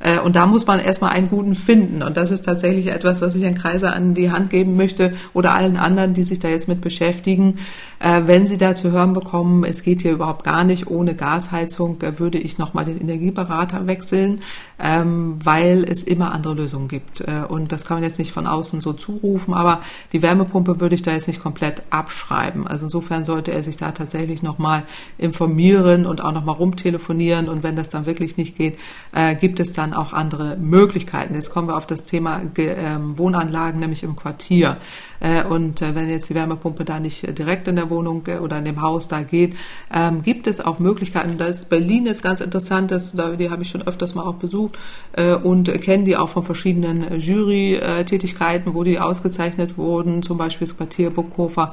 [0.00, 2.02] Äh, und da muss man erstmal einen guten finden.
[2.02, 5.54] Und das ist tatsächlich etwas, was ich Herrn Kreiser an die Hand geben möchte oder
[5.54, 7.58] allen anderen, die sich da jetzt mit beschäftigen.
[7.98, 11.98] Äh, wenn Sie da zu hören bekommen, es geht hier überhaupt gar nicht ohne Gasheizung,
[11.98, 14.40] da würde ich nochmal den Energieberater wechseln,
[14.78, 17.22] ähm, weil es immer andere Lösungen gibt.
[17.22, 19.80] Äh, und das kann man jetzt nicht von außen so zurufen, aber
[20.12, 22.66] die Wärmepumpe würde ich da jetzt nicht komplett abschreiben.
[22.66, 24.82] Also insofern sollte er sich da tatsächlich nochmal
[25.16, 27.48] informieren und auch nochmal rumtelefonieren.
[27.48, 28.78] Und wenn das dann wirklich nicht geht,
[29.40, 31.34] gibt es dann dann auch andere Möglichkeiten.
[31.34, 34.78] Jetzt kommen wir auf das Thema ähm, Wohnanlagen, nämlich im Quartier.
[35.20, 38.58] Äh, und äh, wenn jetzt die Wärmepumpe da nicht direkt in der Wohnung äh, oder
[38.58, 39.56] in dem Haus da geht,
[39.92, 41.38] ähm, gibt es auch Möglichkeiten.
[41.38, 44.76] Da Berlin ist ganz interessant, das, die habe ich schon öfters mal auch besucht
[45.42, 50.22] und kenne die auch von verschiedenen Jury-Tätigkeiten, wo die ausgezeichnet wurden.
[50.22, 51.72] Zum Beispiel das Quartier Burghofer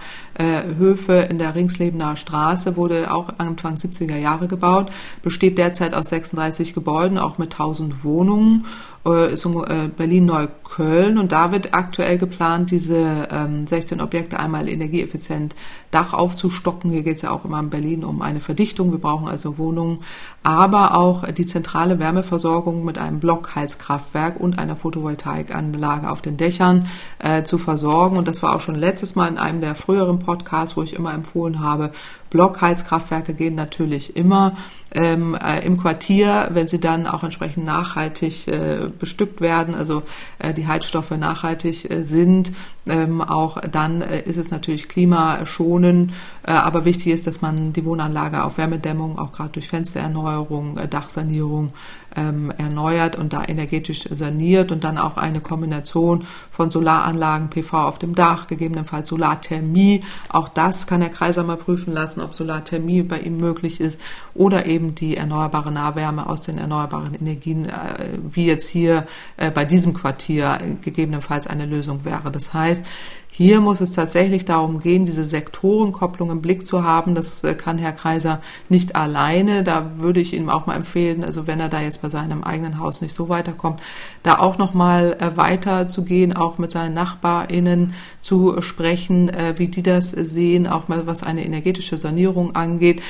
[0.78, 4.92] Höfe in der Ringslebener Straße wurde auch Anfang 70er Jahre gebaut,
[5.24, 8.66] besteht derzeit aus 36 Gebäuden, auch mit 1000 Wohnungen
[9.06, 15.56] äh, ist äh, Berlin-Neukölln und da wird aktuell geplant, diese ähm, 16 Objekte einmal energieeffizient
[15.92, 16.92] Dach aufzustocken.
[16.92, 18.92] Hier geht es ja auch immer in Berlin um eine Verdichtung.
[18.92, 20.00] Wir brauchen also Wohnungen,
[20.42, 26.88] aber auch die zentrale Wärmeversorgung mit einem Blockheizkraftwerk und einer Photovoltaikanlage auf den Dächern
[27.20, 28.18] äh, zu versorgen.
[28.18, 31.14] Und das war auch schon letztes Mal in einem der früheren Podcasts, wo ich immer
[31.14, 31.92] empfohlen habe,
[32.34, 34.58] Blockheizkraftwerke gehen natürlich immer
[34.94, 40.04] ähm, äh, im Quartier, wenn sie dann auch entsprechend nachhaltig äh, bestückt werden, also
[40.40, 42.52] äh, die Heizstoffe nachhaltig äh, sind.
[42.86, 46.14] Ähm, auch dann äh, ist es natürlich klimaschonend,
[46.46, 51.70] äh, aber wichtig ist, dass man die Wohnanlage auf Wärmedämmung, auch gerade durch Fenstererneuerung, Dachsanierung
[52.16, 58.00] ähm, erneuert und da energetisch saniert und dann auch eine Kombination von Solaranlagen, PV auf
[58.00, 60.04] dem Dach, gegebenenfalls Solarthermie.
[60.30, 64.00] Auch das kann der Kreiser mal prüfen lassen, ob Solarthermie bei ihm möglich ist
[64.34, 69.06] oder eben die erneuerbare Nahwärme aus den erneuerbaren Energien, äh, wie jetzt hier
[69.38, 72.32] äh, bei diesem Quartier gegebenenfalls eine Lösung wäre.
[72.32, 72.86] Das heißt,
[73.36, 77.16] hier muss es tatsächlich darum gehen, diese Sektorenkopplung im Blick zu haben.
[77.16, 78.38] Das äh, kann Herr Kreiser
[78.70, 79.64] nicht alleine.
[79.64, 82.78] Da würde ich ihm auch mal empfehlen, also wenn er da jetzt bei seinem eigenen
[82.78, 83.82] Haus nicht so weiterkommt,
[84.22, 89.56] da auch noch mal äh, weiter zu gehen, auch mit seinen NachbarInnen zu sprechen, äh,
[89.58, 93.02] wie die das sehen, auch mal was eine energetische Sanierung angeht.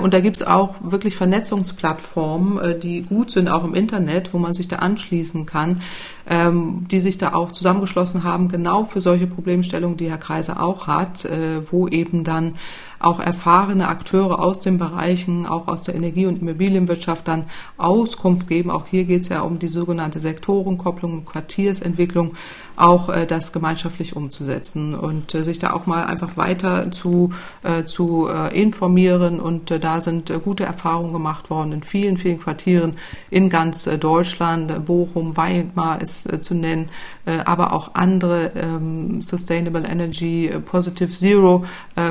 [0.00, 4.54] Und da gibt es auch wirklich Vernetzungsplattformen, die gut sind, auch im Internet, wo man
[4.54, 5.80] sich da anschließen kann
[6.26, 10.86] ähm, die sich da auch zusammengeschlossen haben, genau für solche Problemstellungen, die Herr Kreiser auch
[10.86, 12.54] hat, äh, wo eben dann
[12.98, 17.46] auch erfahrene Akteure aus den Bereichen, auch aus der Energie- und Immobilienwirtschaft dann
[17.76, 18.70] Auskunft geben.
[18.70, 22.32] Auch hier geht es ja um die sogenannte Sektorenkopplung und Quartiersentwicklung,
[22.76, 27.30] auch äh, das gemeinschaftlich umzusetzen und äh, sich da auch mal einfach weiter zu,
[27.62, 29.40] äh, zu äh, informieren.
[29.40, 32.92] Und äh, da sind äh, gute Erfahrungen gemacht worden in vielen, vielen Quartieren
[33.30, 34.84] in ganz Deutschland.
[34.84, 36.86] Bochum, Weimar ist zu nennen,
[37.24, 41.64] aber auch andere ähm, Sustainable Energy, Positive Zero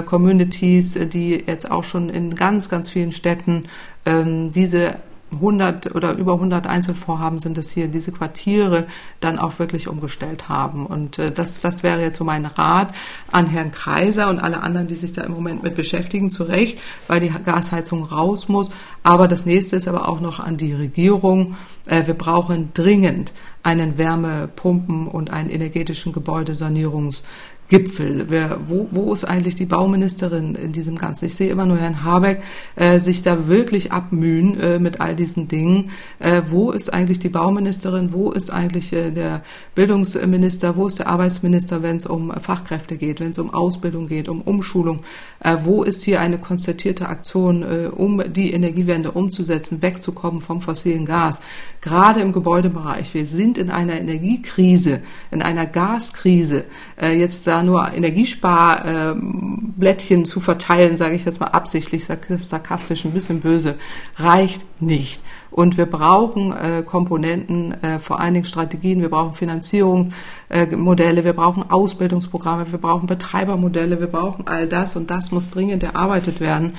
[0.05, 3.64] Communities, die jetzt auch schon in ganz, ganz vielen Städten
[4.05, 4.95] ähm, diese
[5.34, 8.88] 100 oder über 100 Einzelvorhaben sind es hier, diese Quartiere
[9.20, 10.86] dann auch wirklich umgestellt haben.
[10.86, 12.94] Und äh, das, das wäre jetzt so mein Rat
[13.32, 16.82] an Herrn Kreiser und alle anderen, die sich da im Moment mit beschäftigen, zu Recht,
[17.08, 18.70] weil die Gasheizung raus muss.
[19.04, 21.56] Aber das nächste ist aber auch noch an die Regierung.
[21.86, 27.24] Äh, wir brauchen dringend einen Wärmepumpen- und einen energetischen Gebäudesanierungs
[27.70, 28.26] Gipfel.
[28.30, 31.26] Wer, wo, wo ist eigentlich die Bauministerin in diesem Ganzen?
[31.26, 32.41] Ich sehe immer nur Herrn Habeck
[32.76, 35.91] äh, sich da wirklich abmühen äh, mit all diesen Dingen.
[36.20, 38.14] Äh, wo ist eigentlich die Bauministerin?
[38.14, 39.43] Wo ist eigentlich äh, der
[39.76, 40.76] Bildungsminister?
[40.76, 44.41] Wo ist der Arbeitsminister, wenn es um Fachkräfte geht, wenn es um Ausbildung geht, um
[44.41, 45.01] Umschulung?
[45.39, 51.05] Äh, wo ist hier eine konstatierte Aktion, äh, um die Energiewende umzusetzen, wegzukommen vom fossilen
[51.05, 51.41] Gas?
[51.82, 53.14] Gerade im Gebäudebereich.
[53.14, 55.01] Wir sind in einer Energiekrise,
[55.32, 56.66] in einer Gaskrise.
[57.01, 63.41] Äh, jetzt da nur Energiesparblättchen zu verteilen, sage ich jetzt mal absichtlich, sarkastisch, ein bisschen
[63.41, 63.76] böse,
[64.18, 65.22] reicht nicht.
[65.54, 71.34] Und wir brauchen äh, Komponenten, äh, vor allen Dingen Strategien, wir brauchen Finanzierungsmodelle, äh, wir
[71.34, 76.74] brauchen Ausbildungsprogramme, wir brauchen Betreibermodelle, wir brauchen all das und das muss dringend erarbeitet werden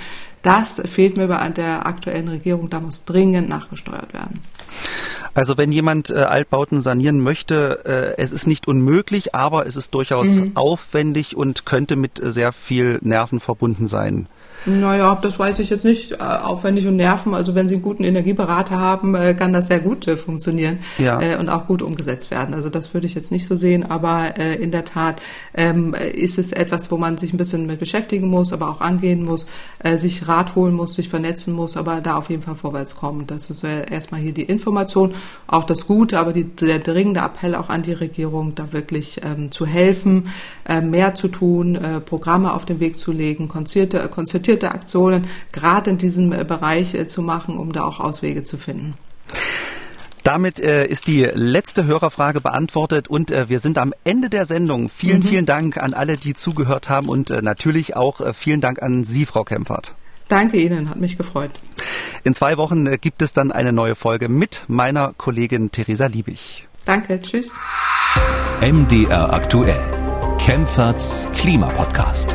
[0.44, 2.68] Das fehlt mir bei der aktuellen Regierung.
[2.68, 4.40] Da muss dringend nachgesteuert werden.
[5.32, 9.94] Also wenn jemand äh, Altbauten sanieren möchte, äh, es ist nicht unmöglich, aber es ist
[9.94, 10.52] durchaus mhm.
[10.54, 14.26] aufwendig und könnte mit sehr viel Nerven verbunden sein.
[14.66, 16.12] Naja, das weiß ich jetzt nicht.
[16.12, 17.34] Äh, aufwendig und nerven.
[17.34, 21.38] Also wenn Sie einen guten Energieberater haben, äh, kann das sehr gut äh, funktionieren ja.
[21.38, 22.54] und auch gut umgesetzt werden.
[22.54, 23.90] Also das würde ich jetzt nicht so sehen.
[23.90, 25.20] Aber in der Tat
[25.54, 29.24] ähm, ist es etwas, wo man sich ein bisschen mit beschäftigen muss, aber auch angehen
[29.24, 29.46] muss,
[29.96, 33.26] sich Rat holen muss, sich vernetzen muss, aber da auf jeden Fall vorwärts kommen.
[33.26, 35.10] Das ist erstmal hier die Information,
[35.46, 39.50] auch das Gute, aber die, der dringende Appell auch an die Regierung, da wirklich ähm,
[39.50, 40.30] zu helfen,
[40.82, 45.98] mehr zu tun, Programme auf den Weg zu legen, konzertierte, konzertierte konzertierte Aktionen gerade in
[45.98, 48.94] diesem äh, Bereich äh, zu machen, um da auch Auswege zu finden.
[50.22, 54.88] Damit äh, ist die letzte Hörerfrage beantwortet und äh, wir sind am Ende der Sendung.
[54.88, 55.24] Vielen, mhm.
[55.24, 59.04] vielen Dank an alle, die zugehört haben und äh, natürlich auch äh, vielen Dank an
[59.04, 59.94] Sie, Frau Kempfert.
[60.28, 61.50] Danke Ihnen, hat mich gefreut.
[62.22, 66.66] In zwei Wochen äh, gibt es dann eine neue Folge mit meiner Kollegin Theresa Liebig.
[66.86, 67.52] Danke, tschüss.
[68.62, 69.80] MDR aktuell.
[70.38, 72.34] Kempferts Klimapodcast.